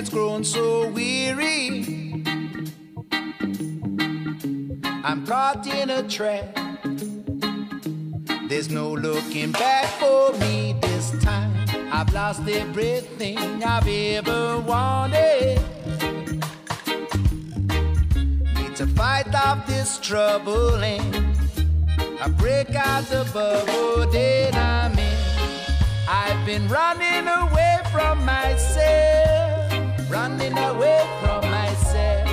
[0.03, 1.85] Has grown so weary.
[5.05, 6.57] I'm caught in a trap.
[8.49, 11.53] There's no looking back for me this time.
[11.89, 15.61] I've lost everything I've ever wanted.
[18.55, 21.37] Need to fight off this trouble and
[22.19, 25.17] I break out the bubble that I'm in.
[26.09, 29.42] I've been running away from myself,
[30.13, 32.29] running away from myself.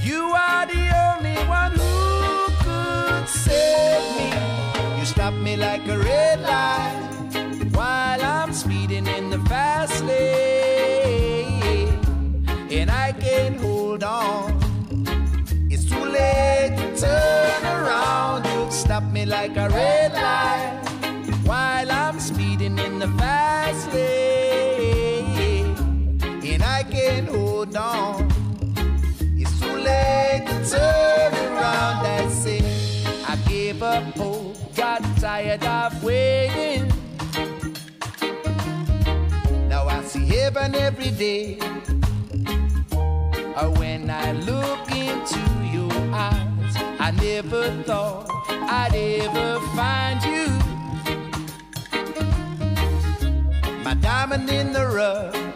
[0.00, 1.96] You are the only one who
[2.64, 4.30] could save me.
[4.98, 7.00] You stop me like a red light
[7.74, 11.98] while I'm speeding in the fast lane,
[12.78, 14.52] and I can't hold on.
[15.68, 18.44] It's too late to turn around.
[18.46, 20.78] You stop me like a red light
[21.44, 24.21] while I'm speeding in the fast lane,
[27.18, 28.28] and can't hold on.
[29.36, 32.04] It's too late to turn around.
[32.04, 32.64] That's it.
[33.28, 36.92] I gave up hope, got tired of waiting.
[39.68, 41.58] Now I see heaven every day.
[43.56, 45.40] Uh, When I look into
[45.72, 46.74] your eyes,
[47.06, 50.46] I never thought I'd ever find you.
[53.84, 55.51] My diamond in the rough.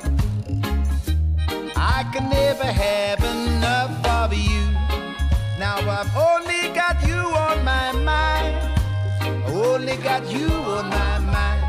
[5.98, 8.54] I've only got you on my mind.
[9.22, 11.64] I only got you on my mind.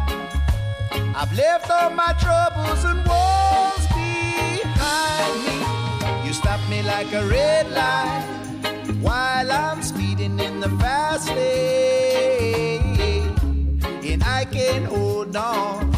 [1.15, 6.27] I've left all my troubles and woes behind me.
[6.27, 8.25] You stop me like a red light
[8.99, 12.99] while I'm speeding in the fast lane,
[14.03, 15.89] and I can't hold on.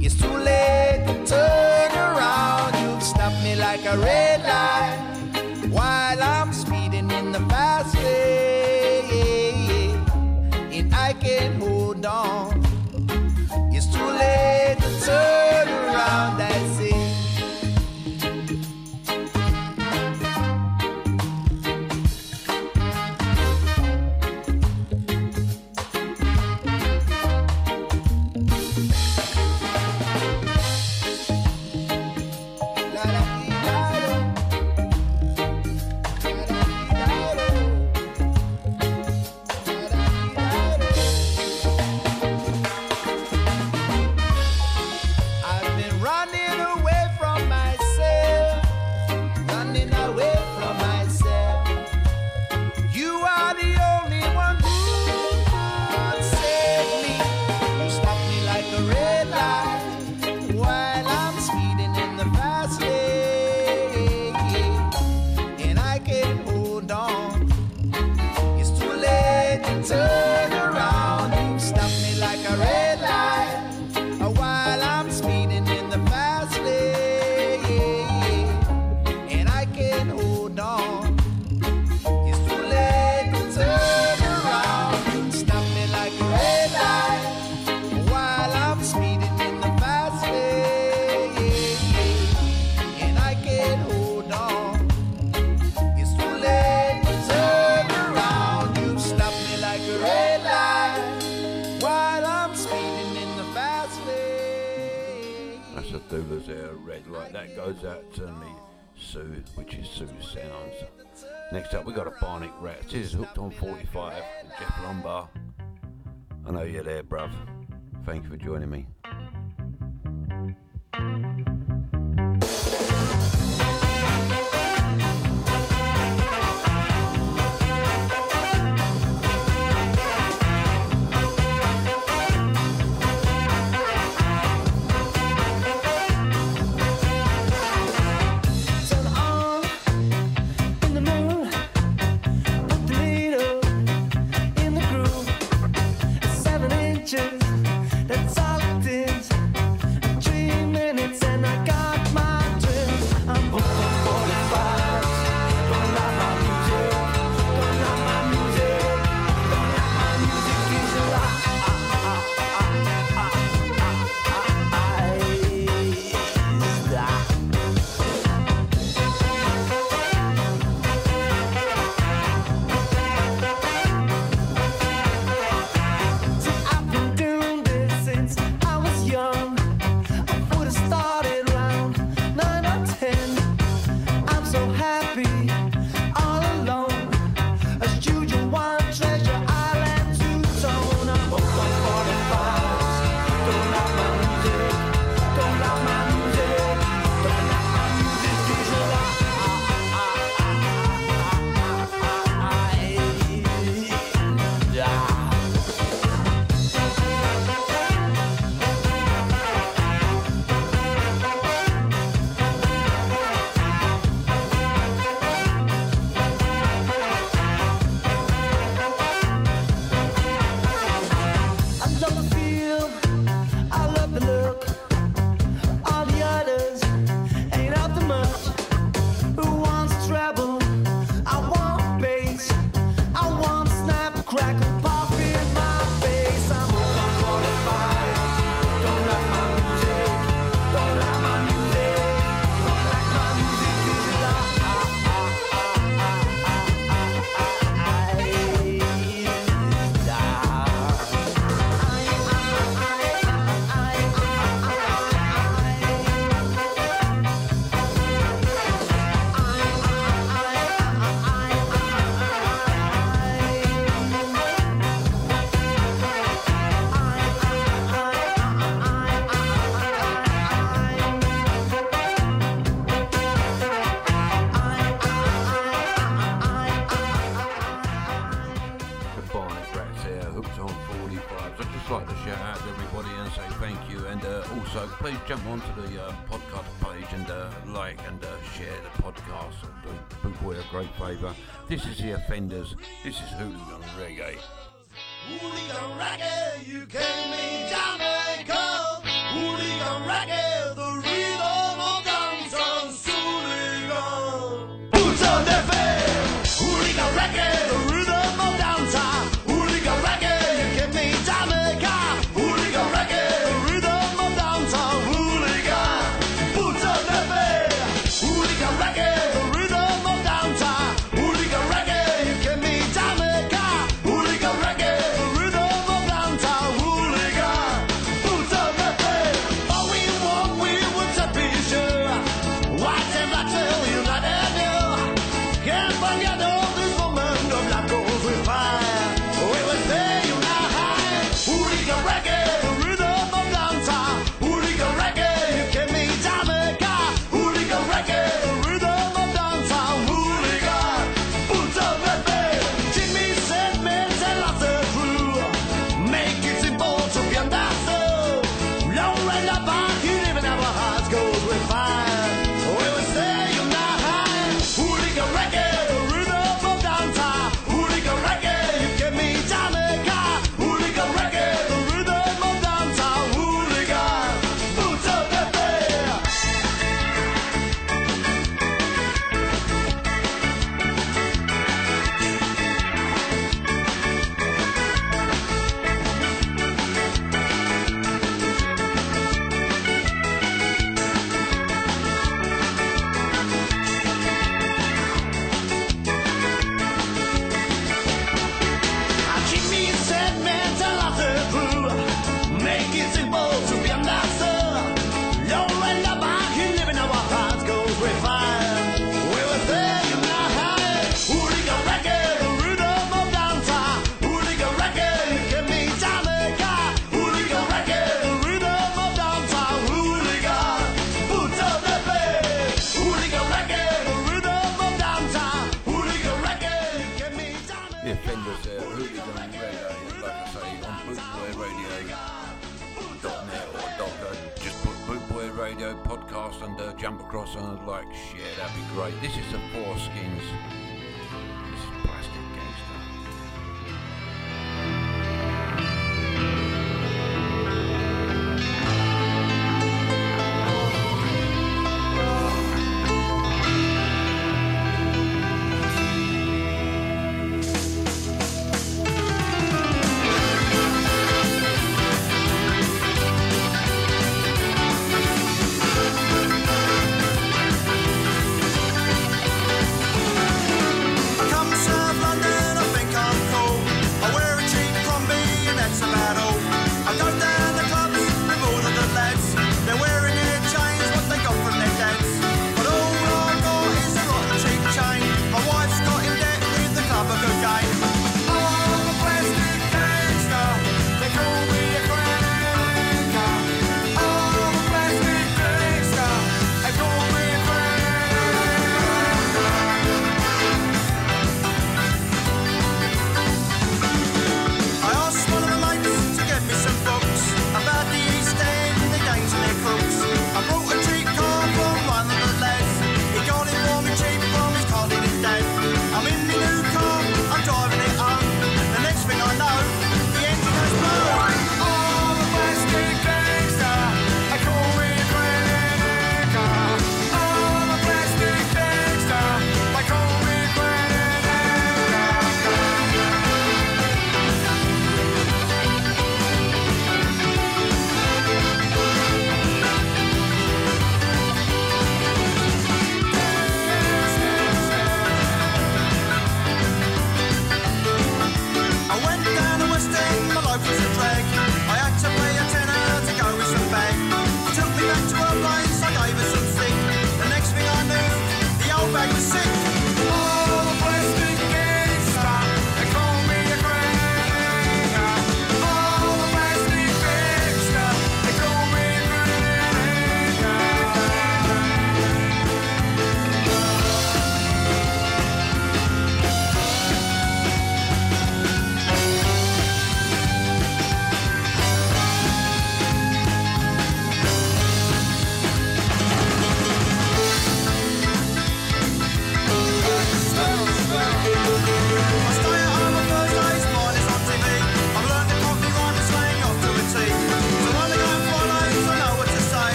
[0.00, 0.95] It's too late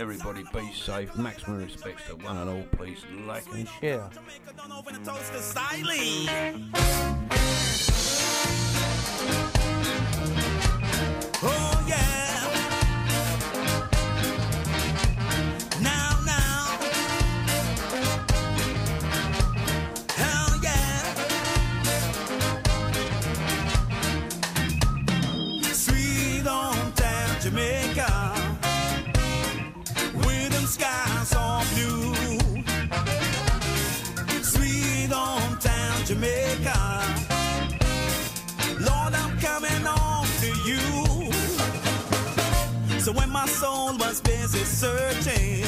[0.00, 1.14] Everybody be safe.
[1.14, 2.64] Maximum respects to one and all.
[2.72, 4.08] Please like and share.
[11.42, 12.48] Oh yeah.
[15.82, 16.78] Now, now.
[20.16, 21.14] Hell yeah.
[25.74, 27.89] Sweet hometown Jamaica.
[43.40, 45.64] My soul was busy searching,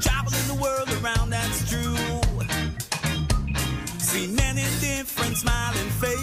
[0.00, 1.94] traveling the world around, that's true.
[4.00, 6.13] See many different smiling faces,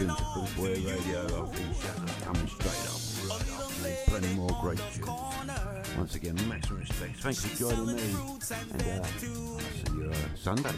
[0.00, 1.44] Tuned to Boy Radio.
[1.44, 3.94] I've coming straight up me.
[4.06, 5.08] Plenty more great tunes.
[5.98, 7.16] Once again, maximum respect.
[7.16, 8.14] Thanks for joining me.
[8.72, 9.26] And uh, see
[9.94, 10.74] you uh, Sunday.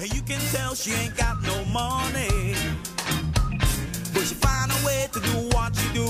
[0.00, 2.56] You can tell she ain't got no money.
[4.12, 6.08] But she find a way to do what you do.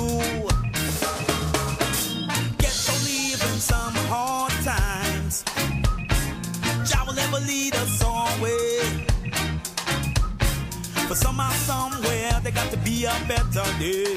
[2.56, 5.44] Get to live in some hard times.
[6.90, 9.09] Jah will never lead us away.
[11.10, 14.14] But somehow, somewhere, there got to be a better day.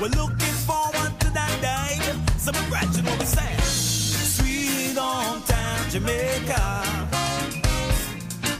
[0.00, 1.98] We're looking forward to that day.
[2.38, 3.56] So imagine what we say.
[3.64, 6.62] Sweet hometown Jamaica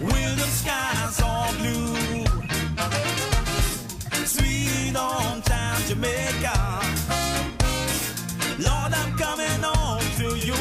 [0.00, 2.26] with them skies all blue.
[4.26, 6.58] Sweet hometown Jamaica.
[8.58, 10.58] Lord, I'm coming home to you.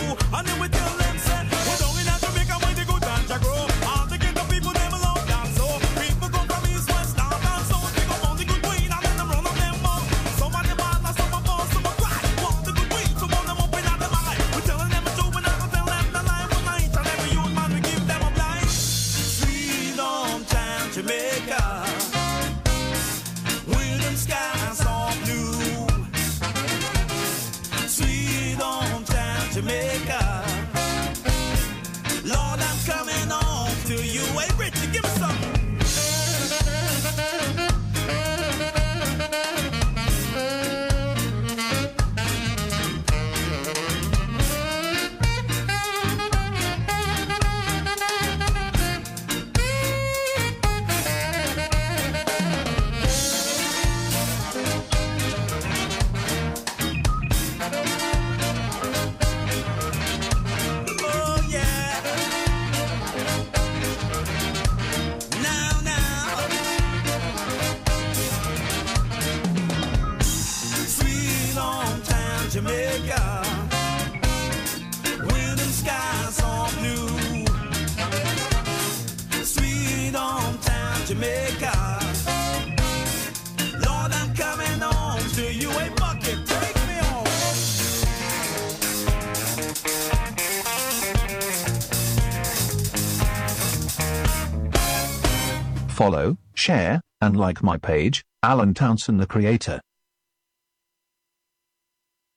[96.03, 99.79] Follow, share, and like my page, Alan Townsend the Creator.